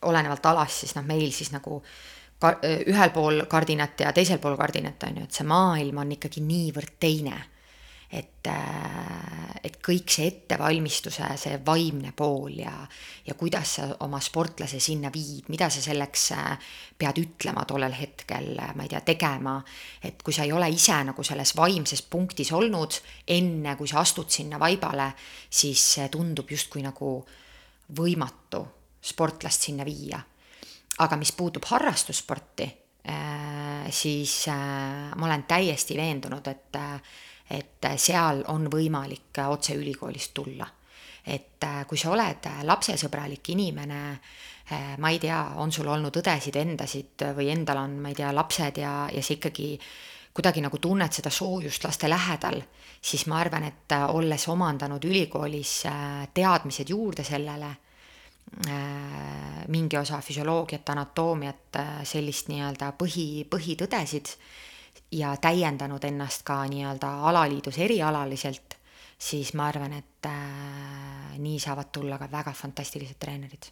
[0.03, 4.57] olenevalt alast, siis noh, meil siis nagu äh, ka-, ühel pool kardinat ja teisel pool
[4.59, 7.37] kardinat, on ju, et see maailm on ikkagi niivõrd teine.
[8.09, 12.71] et, äh, et kõik see ettevalmistuse, see vaimne pool ja,
[13.21, 18.55] ja kuidas sa oma sportlase sinna viid, mida sa selleks äh, pead ütlema tollel hetkel,
[18.57, 19.59] ma ei tea, tegema,
[20.01, 24.33] et kui sa ei ole ise nagu selles vaimses punktis olnud, enne kui sa astud
[24.33, 25.11] sinna vaibale,
[25.45, 27.13] siis see tundub justkui nagu
[27.93, 28.65] võimatu
[29.05, 30.17] sportlast sinna viia
[30.99, 32.67] aga mis puutub harrastussporti,
[33.09, 37.01] äh, siis äh, ma olen täiesti veendunud, et, äh,
[37.59, 40.67] et seal on võimalik otse ülikoolist tulla.
[41.29, 43.97] et kui sa oled lapsesõbralik inimene,
[44.97, 48.79] ma ei tea, on sul olnud õdesid endasid või endal on, ma ei tea, lapsed
[48.81, 49.67] ja, ja sa ikkagi
[50.33, 52.57] kuidagi nagu tunned seda soojust laste lähedal,
[53.01, 55.75] siis ma arvan, et olles omandanud ülikoolis
[56.33, 57.75] teadmised juurde sellele
[59.69, 64.33] mingi osa füsioloogiat, anatoomiat, äh, sellist nii-öelda põhi, põhitõdesid
[65.11, 68.77] ja täiendanud ennast ka nii-öelda alaliidus erialaliselt,
[69.17, 73.71] siis ma arvan, et äh, nii saavad tulla ka väga fantastilised treenerid.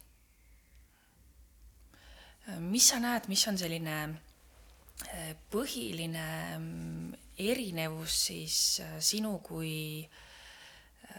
[2.58, 6.24] mis sa näed, mis on selline äh, põhiline
[6.58, 10.08] mm, erinevus siis sinu kui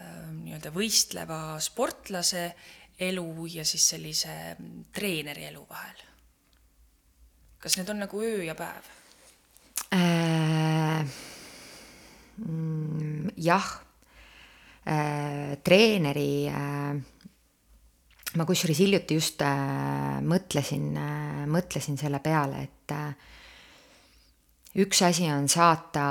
[0.00, 2.46] nii-öelda võistleva sportlase
[3.00, 6.06] elu ja siis sellise mm, treeneri elu vahel?
[7.60, 8.88] kas need on nagu öö ja päev
[9.92, 11.04] äh,?
[12.40, 13.68] Mm, jah
[14.88, 16.96] äh,, treeneri äh,,
[18.36, 23.14] ma kusjuures hiljuti just äh, mõtlesin äh,, mõtlesin selle peale, et äh,
[24.80, 26.04] üks asi on saata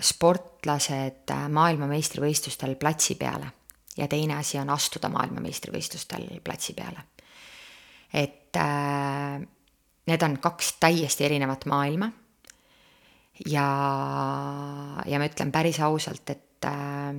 [0.00, 3.59] sportlased äh, maailmameistrivõistlustel platsi peale
[3.96, 7.02] ja teine asi on astuda maailmameistrivõistlustel platsi peale.
[8.12, 9.40] et äh,
[10.06, 12.10] need on kaks täiesti erinevat maailma.
[13.46, 13.68] ja,
[15.06, 17.14] ja ma ütlen päris ausalt, et äh,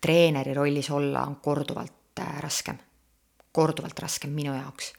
[0.00, 2.78] treeneri rollis olla on korduvalt äh, raskem,
[3.52, 4.92] korduvalt raskem minu jaoks.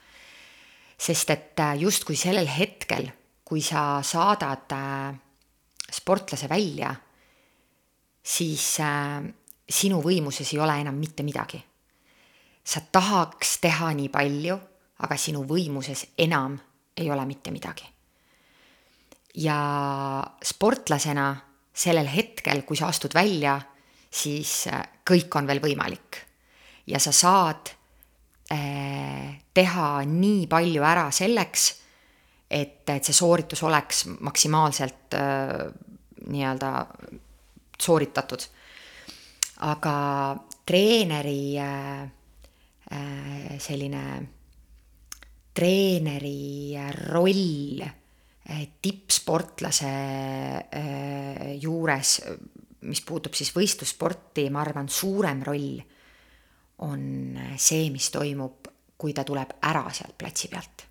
[0.98, 3.10] sest et äh, justkui sellel hetkel,
[3.44, 5.16] kui sa saadad äh,
[5.92, 6.96] sportlase välja,
[8.24, 9.24] siis äh,
[9.72, 11.64] sinu võimuses ei ole enam mitte midagi.
[12.64, 14.58] sa tahaks teha nii palju,
[15.02, 16.60] aga sinu võimuses enam
[16.98, 17.88] ei ole mitte midagi.
[19.36, 21.36] ja sportlasena
[21.74, 23.60] sellel hetkel, kui sa astud välja,
[24.12, 26.18] siis äh, kõik on veel võimalik.
[26.88, 27.72] ja sa saad
[28.52, 31.74] äh, teha nii palju ära selleks,
[32.50, 35.70] et, et see sooritus oleks maksimaalselt äh,
[36.28, 36.86] nii-öelda
[37.82, 38.44] sooritatud
[39.62, 40.36] aga
[40.66, 42.02] treeneri äh,
[42.92, 44.28] äh, selline,
[45.54, 46.76] treeneri
[47.12, 49.94] roll äh, tippsportlase
[51.62, 52.12] juures,
[52.90, 55.82] mis puutub siis võistlussporti, ma arvan, suurem roll
[56.82, 60.88] on see, mis toimub, kui ta tuleb ära sealt platsi pealt.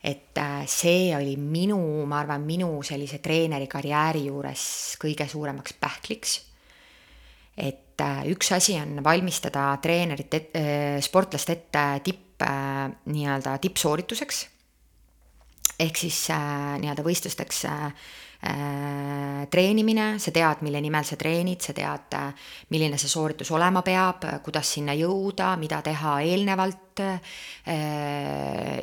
[0.00, 1.76] et see oli minu,
[2.08, 6.38] ma arvan, minu sellise treeneri karjääri juures kõige suuremaks pähkliks
[7.60, 14.48] et äh, üks asi on valmistada treenerit et,, äh, sportlast ette tipp, äh, nii-öelda tippsoorituseks.
[15.80, 17.62] ehk siis nii-öelda võistlusteks
[19.50, 22.16] treenimine, sa tead, mille nimel sa treenid, sa tead,
[22.72, 27.00] milline see sooritus olema peab, kuidas sinna jõuda, mida teha eelnevalt.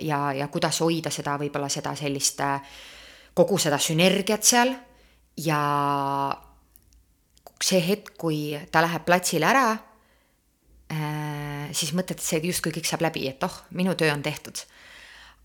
[0.09, 2.41] ja, ja kuidas hoida seda, võib-olla seda sellist,
[3.33, 4.73] kogu seda sünergiat seal
[5.37, 5.61] ja
[7.67, 8.41] see hetk, kui
[8.71, 9.65] ta läheb platsile ära,
[10.93, 14.63] äh, siis mõtled, et see justkui kõik saab läbi, et oh, minu töö on tehtud.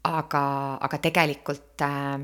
[0.02, 0.42] aga,
[0.82, 2.22] aga tegelikult äh,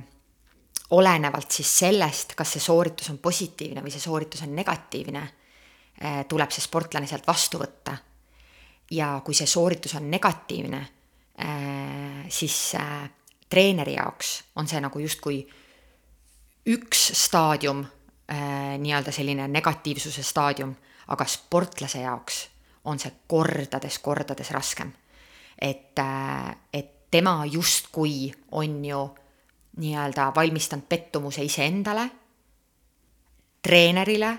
[0.91, 6.51] olenevalt siis sellest, kas see sooritus on positiivne või see sooritus on negatiivne äh,, tuleb
[6.51, 7.97] see sportlane sealt vastu võtta.
[8.91, 10.81] ja kui see sooritus on negatiivne
[11.39, 13.07] äh,, siis äh,
[13.49, 15.43] treeneri jaoks on see nagu justkui
[16.69, 17.85] üks staadium
[18.31, 20.75] äh, nii-öelda selline negatiivsuse staadium,
[21.09, 22.49] aga sportlase jaoks
[22.85, 24.93] on see kordades-kordades raskem.
[25.59, 29.15] et äh,, et tema justkui on ju
[29.77, 32.11] nii-öelda valmistanud pettumuse iseendale,
[33.63, 34.31] treenerile,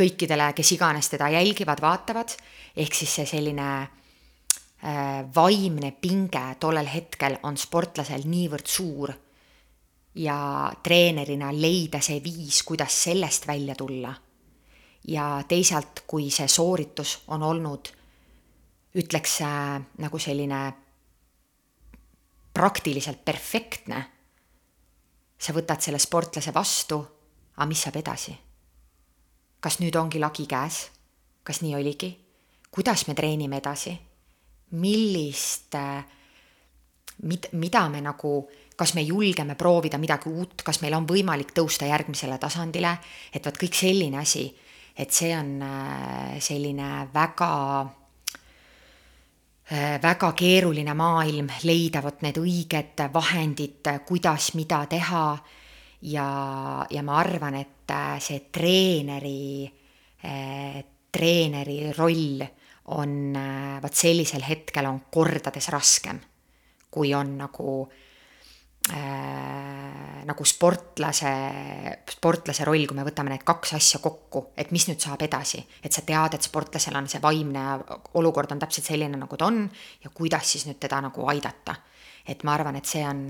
[0.00, 2.34] kõikidele, kes iganes teda jälgivad, vaatavad,
[2.76, 9.12] ehk siis see selline äh, vaimne pinge tollel hetkel on sportlasel niivõrd suur
[10.14, 14.14] ja treenerina leida see viis, kuidas sellest välja tulla.
[15.08, 17.88] ja teisalt, kui see sooritus on olnud,
[18.94, 20.58] ütleks äh, nagu selline
[22.52, 24.02] praktiliselt perfektne,
[25.38, 26.98] sa võtad selle sportlase vastu,
[27.56, 28.36] aga mis saab edasi?
[29.60, 30.90] kas nüüd ongi lagi käes?
[31.42, 32.10] kas nii oligi?
[32.70, 33.96] kuidas me treenime edasi?
[34.70, 36.04] millist äh,,
[37.22, 38.48] mid-, mida me nagu
[38.80, 42.94] kas me julgeme proovida midagi uut, kas meil on võimalik tõusta järgmisele tasandile,
[43.32, 44.46] et vot kõik selline asi,
[44.96, 47.50] et see on äh, selline väga
[49.68, 55.26] äh, väga keeruline maailm leida vot need õiged vahendid, kuidas mida teha.
[56.00, 56.28] ja,
[56.90, 59.68] ja ma arvan, et äh, see treeneri,
[61.12, 62.40] treeneri roll
[62.96, 63.36] on
[63.82, 66.18] vot sellisel hetkel on kordades raskem,
[66.90, 68.09] kui on nagu äh,
[68.92, 71.30] äh, nagu sportlase,
[72.10, 75.92] sportlase roll, kui me võtame need kaks asja kokku, et mis nüüd saab edasi, et
[75.92, 77.64] sa tead, et sportlasel on see vaimne
[78.20, 79.62] olukord on täpselt selline, nagu ta on
[80.04, 81.76] ja kuidas siis nüüd teda nagu aidata.
[82.26, 83.24] et ma arvan, et see on,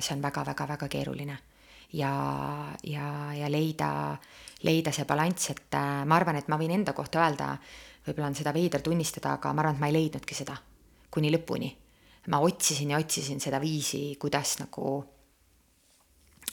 [0.00, 1.34] see on väga-väga-väga keeruline.
[1.92, 2.12] Ja,
[2.86, 4.16] ja, ja leida,
[4.62, 7.50] leida see balanss, et äh, ma arvan, et ma võin enda kohta öelda,
[8.06, 10.56] võib-olla on seda veider tunnistada, aga ma arvan, et ma ei leidnudki seda
[11.10, 11.72] kuni lõpuni
[12.28, 14.98] ma otsisin ja otsisin seda viisi, kuidas nagu,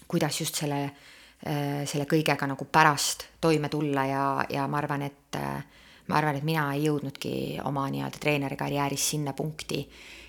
[0.07, 5.39] kuidas just selle, äh, selle kõigega nagu pärast toime tulla ja, ja ma arvan, et
[5.39, 5.63] äh,
[6.07, 7.33] ma arvan, et mina ei jõudnudki
[7.65, 9.81] oma nii-öelda treeneri karjääris sinna punkti,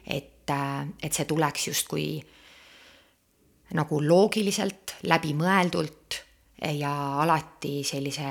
[0.07, 2.09] et, äh, et see tuleks justkui
[3.77, 6.23] nagu loogiliselt, läbimõeldult
[6.79, 6.93] ja
[7.23, 8.29] alati sellise,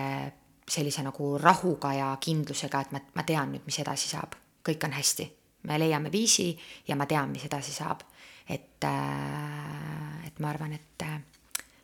[0.68, 4.96] sellise nagu rahuga ja kindlusega, et ma, ma tean nüüd, mis edasi saab kõik on
[4.96, 5.28] hästi.
[5.66, 6.52] Me leiame viisi
[6.88, 8.04] ja ma tean, mis edasi saab.
[8.50, 11.22] et, äh, et ma arvan, et äh,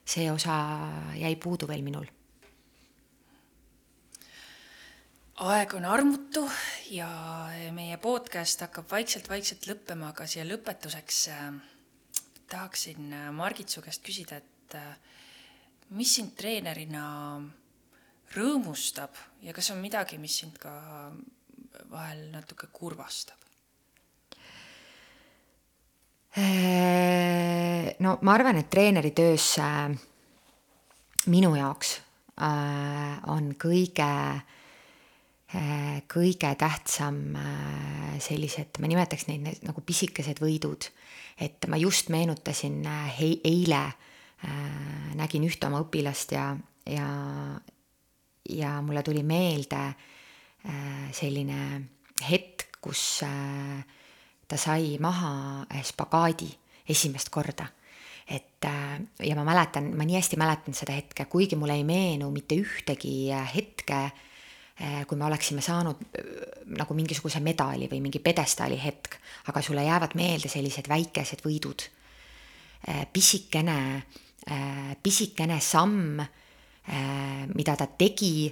[0.05, 0.55] see osa
[1.17, 2.05] jäi puudu veel minul
[5.41, 6.43] aeg on armutu
[6.93, 7.07] ja
[7.73, 11.47] meie podcast hakkab vaikselt-vaikselt lõppema, aga siia lõpetuseks äh,
[12.51, 14.77] tahaksin Margit su käest küsida, et
[15.97, 17.05] mis sind treenerina
[18.35, 20.73] rõõmustab ja kas on midagi, mis sind ka
[21.91, 23.40] vahel natuke kurvastab?
[27.99, 29.55] No ma arvan, et treeneritöös
[31.27, 31.97] minu jaoks
[33.27, 34.07] on kõige
[35.51, 40.87] Äh, kõige tähtsam äh, sellised, ma nimetaks neid nagu pisikesed võidud.
[41.41, 43.81] et ma just meenutasin äh, eile,
[45.19, 46.45] nägin ühte oma õpilast ja,
[46.89, 47.07] ja,
[48.49, 49.81] ja mulle tuli meelde
[51.13, 51.59] selline
[52.25, 53.21] hetk, kus
[54.51, 56.49] ta sai maha spagaadi
[56.91, 57.69] esimest korda
[58.31, 62.55] et ja ma mäletan, ma nii hästi mäletan seda hetke, kuigi mulle ei meenu mitte
[62.59, 64.03] ühtegi hetke
[64.81, 66.29] Eh, kui me oleksime saanud eh,
[66.79, 69.17] nagu mingisuguse medali või mingi pjedestaali hetk,
[69.51, 71.83] aga sulle jäävad meelde sellised väikesed võidud.
[72.87, 73.77] Eh, pisikene,
[75.03, 76.17] pisikene samm,
[77.53, 78.47] mida ta tegi,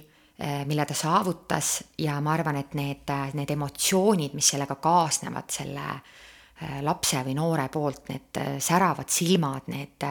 [0.66, 5.88] mille ta saavutas ja ma arvan, et need, need emotsioonid, mis sellega kaasnevad, selle
[6.84, 10.06] lapse või noore poolt, need säravad silmad, need,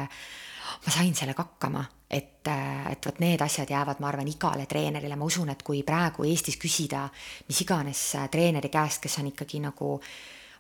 [0.86, 1.86] ma sain sellega hakkama.
[2.09, 2.47] Et,
[2.89, 6.57] et vot need asjad jäävad, ma arvan, igale treenerile, ma usun, et kui praegu Eestis
[6.57, 7.03] küsida
[7.47, 8.01] mis iganes
[8.34, 9.91] treeneri käest, kes on ikkagi nagu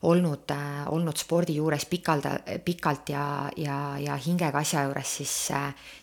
[0.09, 0.53] olnud,
[0.93, 2.27] olnud spordi juures pikalt,
[2.65, 3.23] pikalt ja,
[3.57, 5.33] ja, ja hingega asja juures, siis,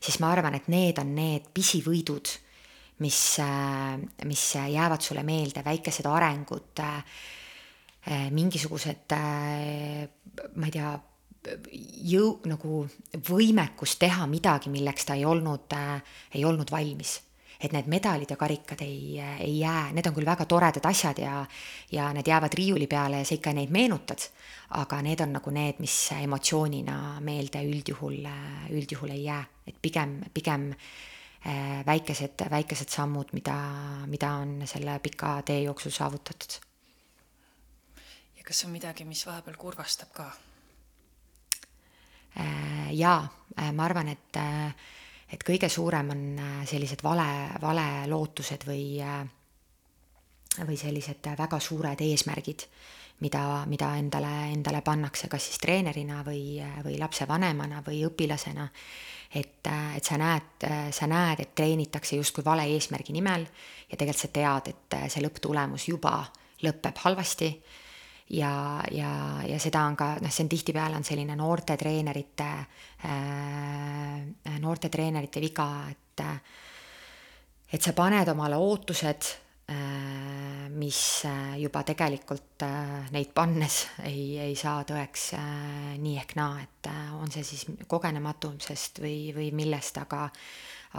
[0.01, 2.35] siis ma arvan, et need on need pisivõidud,
[2.99, 3.37] mis,
[4.25, 6.81] mis jäävad sulle meelde, väikesed arengud,
[8.33, 9.13] mingisugused,
[10.57, 10.95] ma ei tea
[12.11, 12.83] jõu-, nagu
[13.29, 16.03] võimekus teha midagi, milleks ta ei olnud äh,,
[16.35, 17.21] ei olnud valmis.
[17.57, 21.39] et need medalid ja karikad ei, ei jää, need on küll väga toredad asjad ja,
[21.89, 24.27] ja need jäävad riiuli peale ja sa ikka neid meenutad,
[24.77, 28.29] aga need on nagu need, mis emotsioonina meelde üldjuhul,
[28.77, 29.41] üldjuhul ei jää,
[29.73, 31.16] et pigem, pigem äh,
[31.87, 33.55] väikesed, väikesed sammud, mida,
[34.11, 36.59] mida on selle pika tee jooksul saavutatud.
[38.37, 40.31] ja kas on midagi, mis vahepeal kurvastab ka?
[42.41, 43.29] Äh, jaa,
[43.63, 44.75] äh, ma arvan, et, äh,
[45.33, 46.25] et kõige suurem on
[46.69, 47.29] sellised vale,
[47.63, 49.01] valelootused või,
[50.65, 52.67] või sellised väga suured eesmärgid,
[53.21, 58.69] mida, mida endale, endale pannakse, kas siis treenerina või, või lapsevanemana või õpilasena.
[59.35, 63.47] et, et sa näed, sa näed, et treenitakse justkui vale eesmärgi nimel
[63.91, 66.25] ja tegelikult sa tead, et see lõpptulemus juba
[66.63, 67.51] lõpeb halvasti
[68.31, 72.51] ja, ja, ja seda on ka, noh, see on tihtipeale on selline noorte treenerite
[73.05, 76.25] äh,, noorte treenerite viga, et
[77.67, 79.27] et sa paned omale ootused
[80.77, 81.01] mis
[81.59, 87.11] juba tegelikult äh, neid pannes ei, ei saa tõeks äh, nii ehk naa, et äh,
[87.19, 90.29] on see siis kogenematusest või, või millest, aga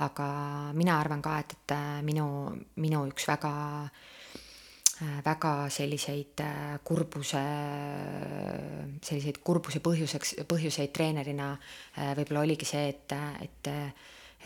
[0.04, 0.28] aga
[0.78, 2.28] mina arvan ka, et, et äh, minu,
[2.84, 3.54] minu üks väga
[3.86, 4.06] äh,
[4.98, 7.42] Äh, väga selliseid äh, kurbuse,
[9.06, 13.14] selliseid kurbuse põhjuseks, põhjuseid treenerina äh, võib-olla oligi see, et,
[13.46, 13.70] et,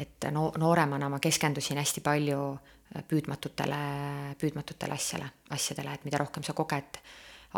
[0.04, 2.42] et no nooremana ma keskendusin hästi palju
[3.08, 3.82] püüdmatutele,
[4.40, 7.00] püüdmatutele asjale, asjadele, et mida rohkem sa koged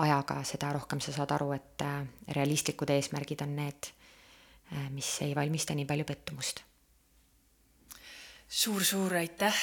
[0.04, 1.86] ajaga, seda rohkem sa saad aru, et
[2.36, 3.90] realistlikud eesmärgid on need,
[4.94, 6.64] mis ei valmista nii palju pettumust.
[8.54, 9.60] Suur-suur aitäh,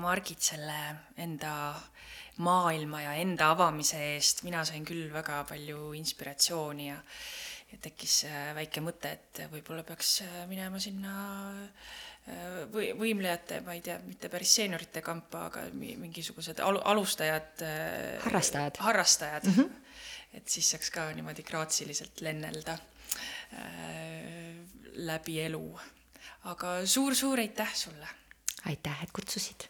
[0.00, 0.78] Margit, selle
[1.20, 1.52] enda
[2.40, 7.00] maailma ja enda avamise eest, mina sain küll väga palju inspiratsiooni ja
[7.70, 11.12] ja tekkis äh, väike mõte, et võib-olla peaks äh, minema sinna
[11.52, 11.98] äh,
[12.72, 17.64] või võimlejate, ma ei tea, mitte päris seeniorite kampa, aga mingisugused al-, alustajad.
[18.26, 18.80] harrastajad.
[18.86, 19.56] harrastajad mm.
[19.56, 20.38] -hmm.
[20.38, 24.54] et siis saaks ka niimoodi graatsiliselt lennelda äh,
[25.10, 25.80] läbi elu.
[26.44, 28.08] aga suur-suur aitäh sulle!
[28.66, 29.68] aitäh, et kutsusid!